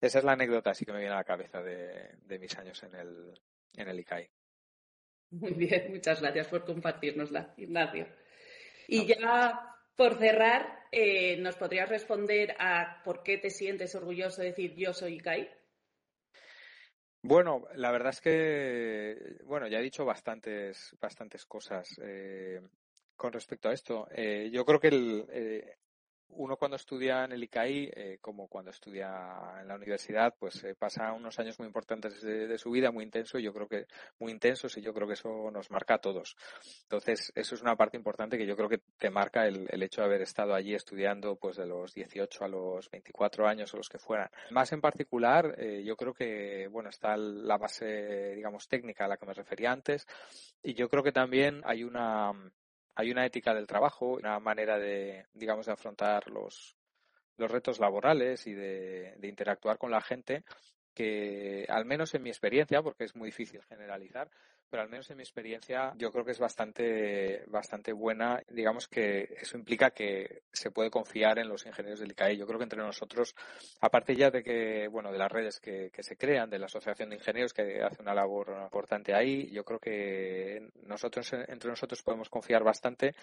Esa 0.00 0.18
es 0.20 0.24
la 0.24 0.34
anécdota 0.34 0.70
así 0.70 0.84
que 0.84 0.92
me 0.92 1.00
viene 1.00 1.14
a 1.14 1.18
la 1.18 1.24
cabeza 1.24 1.60
de, 1.60 2.18
de 2.22 2.38
mis 2.38 2.56
años 2.56 2.80
en 2.84 2.94
el, 2.94 3.40
en 3.74 3.88
el 3.88 3.98
ICAI. 3.98 4.30
Muy 5.30 5.52
bien, 5.52 5.90
muchas 5.90 6.20
gracias 6.20 6.48
por 6.48 6.64
compartirnosla, 6.64 7.54
Ignacio. 7.56 8.06
Y 8.88 9.06
ya 9.06 9.76
por 9.96 10.18
cerrar, 10.18 10.86
eh, 10.92 11.36
¿nos 11.38 11.56
podrías 11.56 11.88
responder 11.88 12.54
a 12.58 13.02
por 13.04 13.22
qué 13.22 13.38
te 13.38 13.50
sientes 13.50 13.94
orgulloso 13.94 14.42
de 14.42 14.48
decir 14.48 14.74
yo 14.76 14.92
soy 14.92 15.14
ICAI? 15.14 15.50
Bueno, 17.22 17.66
la 17.74 17.90
verdad 17.90 18.10
es 18.10 18.20
que, 18.20 19.38
bueno, 19.44 19.66
ya 19.66 19.80
he 19.80 19.82
dicho 19.82 20.04
bastantes, 20.04 20.94
bastantes 21.00 21.44
cosas 21.44 21.88
eh, 22.00 22.60
con 23.16 23.32
respecto 23.32 23.68
a 23.68 23.72
esto. 23.72 24.06
Eh, 24.12 24.48
yo 24.52 24.64
creo 24.64 24.78
que 24.78 24.88
el, 24.88 25.64
uno 26.28 26.56
cuando 26.56 26.76
estudia 26.76 27.24
en 27.24 27.32
el 27.32 27.42
ICAI, 27.44 27.90
eh, 27.94 28.18
como 28.20 28.48
cuando 28.48 28.70
estudia 28.70 29.58
en 29.60 29.68
la 29.68 29.74
universidad, 29.74 30.34
pues 30.38 30.62
eh, 30.64 30.74
pasa 30.74 31.12
unos 31.12 31.38
años 31.38 31.58
muy 31.58 31.66
importantes 31.66 32.20
de, 32.22 32.58
su 32.58 32.70
vida, 32.70 32.90
muy 32.90 33.04
intensos, 33.04 33.42
yo 33.42 33.52
creo 33.52 33.68
que 33.68 33.86
muy 34.18 34.32
intensos 34.32 34.76
y 34.76 34.82
yo 34.82 34.92
creo 34.92 35.06
que 35.06 35.14
eso 35.14 35.50
nos 35.50 35.70
marca 35.70 35.94
a 35.94 35.98
todos. 35.98 36.36
Entonces, 36.82 37.32
eso 37.34 37.54
es 37.54 37.62
una 37.62 37.76
parte 37.76 37.96
importante 37.96 38.38
que 38.38 38.46
yo 38.46 38.56
creo 38.56 38.68
que 38.68 38.80
te 38.98 39.10
marca 39.10 39.46
el, 39.46 39.82
hecho 39.82 40.00
de 40.00 40.06
haber 40.06 40.22
estado 40.22 40.54
allí 40.54 40.74
estudiando 40.74 41.36
pues 41.36 41.56
de 41.56 41.66
los 41.66 41.94
18 41.94 42.44
a 42.44 42.48
los 42.48 42.90
24 42.90 43.46
años 43.46 43.72
o 43.72 43.76
los 43.76 43.88
que 43.88 43.98
fueran. 43.98 44.30
Más 44.50 44.72
en 44.72 44.80
particular, 44.80 45.54
eh, 45.58 45.82
yo 45.84 45.96
creo 45.96 46.12
que, 46.12 46.68
bueno, 46.68 46.90
está 46.90 47.16
la 47.16 47.56
base, 47.56 48.34
digamos, 48.34 48.68
técnica 48.68 49.04
a 49.04 49.08
la 49.08 49.16
que 49.16 49.26
me 49.26 49.34
refería 49.34 49.72
antes 49.72 50.06
y 50.62 50.74
yo 50.74 50.88
creo 50.88 51.02
que 51.02 51.12
también 51.12 51.62
hay 51.64 51.84
una 51.84 52.32
hay 52.96 53.10
una 53.10 53.24
ética 53.24 53.54
del 53.54 53.66
trabajo, 53.66 54.14
una 54.14 54.40
manera 54.40 54.78
de, 54.78 55.26
digamos, 55.34 55.66
de 55.66 55.72
afrontar 55.72 56.28
los, 56.30 56.76
los 57.36 57.50
retos 57.50 57.78
laborales 57.78 58.46
y 58.46 58.54
de, 58.54 59.14
de 59.18 59.28
interactuar 59.28 59.78
con 59.78 59.90
la 59.90 60.00
gente 60.00 60.44
que, 60.94 61.66
al 61.68 61.84
menos 61.84 62.14
en 62.14 62.22
mi 62.22 62.30
experiencia, 62.30 62.82
porque 62.82 63.04
es 63.04 63.14
muy 63.14 63.28
difícil 63.28 63.62
generalizar, 63.64 64.30
pero 64.70 64.82
al 64.82 64.88
menos 64.88 65.10
en 65.10 65.16
mi 65.16 65.22
experiencia 65.22 65.92
yo 65.96 66.10
creo 66.10 66.24
que 66.24 66.32
es 66.32 66.38
bastante, 66.38 67.44
bastante 67.46 67.92
buena. 67.92 68.42
Digamos 68.48 68.88
que 68.88 69.36
eso 69.40 69.56
implica 69.56 69.90
que 69.90 70.42
se 70.52 70.70
puede 70.70 70.90
confiar 70.90 71.38
en 71.38 71.48
los 71.48 71.66
ingenieros 71.66 72.00
del 72.00 72.12
ICAE. 72.12 72.36
Yo 72.36 72.46
creo 72.46 72.58
que 72.58 72.64
entre 72.64 72.82
nosotros, 72.82 73.34
aparte 73.80 74.14
ya 74.14 74.30
de 74.30 74.42
que, 74.42 74.88
bueno, 74.88 75.12
de 75.12 75.18
las 75.18 75.30
redes 75.30 75.60
que, 75.60 75.90
que 75.92 76.02
se 76.02 76.16
crean, 76.16 76.50
de 76.50 76.58
la 76.58 76.66
Asociación 76.66 77.10
de 77.10 77.16
Ingenieros 77.16 77.52
que 77.52 77.82
hace 77.82 78.02
una 78.02 78.14
labor 78.14 78.56
importante 78.62 79.14
ahí, 79.14 79.50
yo 79.50 79.64
creo 79.64 79.78
que 79.78 80.68
nosotros, 80.82 81.32
entre 81.32 81.70
nosotros 81.70 82.02
podemos 82.02 82.28
confiar 82.28 82.62
bastante, 82.62 83.14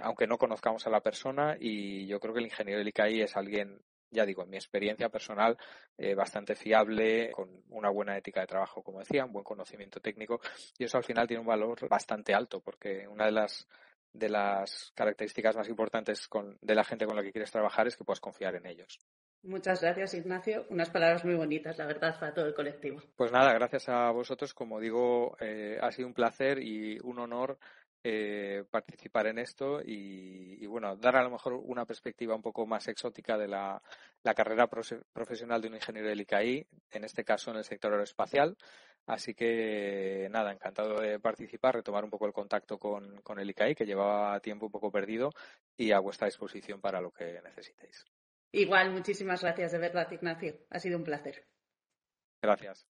aunque 0.00 0.26
no 0.26 0.38
conozcamos 0.38 0.86
a 0.86 0.90
la 0.90 1.00
persona 1.00 1.56
y 1.58 2.06
yo 2.06 2.20
creo 2.20 2.34
que 2.34 2.40
el 2.40 2.46
ingeniero 2.46 2.78
del 2.78 2.88
ICAI 2.88 3.22
es 3.22 3.36
alguien 3.36 3.80
ya 4.10 4.24
digo, 4.24 4.42
en 4.42 4.50
mi 4.50 4.56
experiencia 4.56 5.08
personal, 5.08 5.56
eh, 5.96 6.14
bastante 6.14 6.54
fiable, 6.54 7.30
con 7.32 7.48
una 7.70 7.90
buena 7.90 8.16
ética 8.16 8.40
de 8.40 8.46
trabajo, 8.46 8.82
como 8.82 9.00
decía, 9.00 9.24
un 9.24 9.32
buen 9.32 9.44
conocimiento 9.44 10.00
técnico, 10.00 10.40
y 10.78 10.84
eso 10.84 10.96
al 10.96 11.04
final 11.04 11.26
tiene 11.26 11.40
un 11.40 11.46
valor 11.46 11.88
bastante 11.88 12.34
alto, 12.34 12.60
porque 12.60 13.06
una 13.08 13.26
de 13.26 13.32
las 13.32 13.66
de 14.12 14.28
las 14.30 14.92
características 14.94 15.56
más 15.56 15.68
importantes 15.68 16.28
de 16.62 16.74
la 16.74 16.84
gente 16.84 17.06
con 17.06 17.16
la 17.16 17.22
que 17.22 17.32
quieres 17.32 17.50
trabajar 17.50 17.86
es 17.86 17.96
que 17.96 18.04
puedas 18.04 18.20
confiar 18.20 18.54
en 18.54 18.66
ellos. 18.66 18.98
Muchas 19.42 19.80
gracias, 19.80 20.14
Ignacio. 20.14 20.66
Unas 20.70 20.90
palabras 20.90 21.24
muy 21.24 21.34
bonitas, 21.34 21.78
la 21.78 21.86
verdad, 21.86 22.18
para 22.18 22.34
todo 22.34 22.46
el 22.46 22.54
colectivo. 22.54 23.00
Pues 23.14 23.30
nada, 23.30 23.52
gracias 23.52 23.88
a 23.88 24.10
vosotros. 24.10 24.54
Como 24.54 24.80
digo, 24.80 25.36
eh, 25.38 25.78
ha 25.80 25.92
sido 25.92 26.08
un 26.08 26.14
placer 26.14 26.58
y 26.58 26.98
un 27.00 27.18
honor 27.20 27.58
eh, 28.08 28.62
participar 28.70 29.26
en 29.26 29.40
esto 29.40 29.80
y, 29.84 30.64
bueno, 30.66 30.94
dar 30.94 31.16
a 31.16 31.24
lo 31.24 31.30
mejor 31.30 31.54
una 31.54 31.84
perspectiva 31.84 32.36
un 32.36 32.40
poco 32.42 32.64
más 32.64 32.86
exótica 32.86 33.36
de 33.36 33.48
la, 33.48 33.82
carrera 34.36 34.68
profesional 34.68 35.60
de 35.60 35.66
un 35.66 35.74
ingeniero 35.74 36.08
del 36.08 36.20
ICAI, 36.20 36.64
en 36.92 37.02
este 37.02 37.24
caso 37.24 37.50
en 37.50 37.56
el 37.56 37.64
sector 37.64 37.90
aeroespacial. 37.90 38.56
Así 39.06 39.34
que 39.34 40.28
nada, 40.30 40.52
encantado 40.52 41.00
de 41.00 41.18
participar, 41.18 41.74
retomar 41.74 42.04
un 42.04 42.10
poco 42.10 42.26
el 42.26 42.32
contacto 42.32 42.78
con, 42.78 43.20
con 43.22 43.40
el 43.40 43.50
ICAI, 43.50 43.74
que 43.74 43.86
llevaba 43.86 44.38
tiempo 44.38 44.66
un 44.66 44.72
poco 44.72 44.92
perdido, 44.92 45.32
y 45.76 45.90
a 45.90 45.98
vuestra 45.98 46.26
disposición 46.26 46.80
para 46.80 47.00
lo 47.00 47.10
que 47.10 47.40
necesitéis. 47.42 48.04
Igual, 48.52 48.92
muchísimas 48.92 49.42
gracias 49.42 49.72
de 49.72 49.78
verdad, 49.78 50.08
Ignacio. 50.12 50.60
Ha 50.70 50.78
sido 50.78 50.96
un 50.96 51.02
placer. 51.02 51.44
Gracias. 52.40 52.86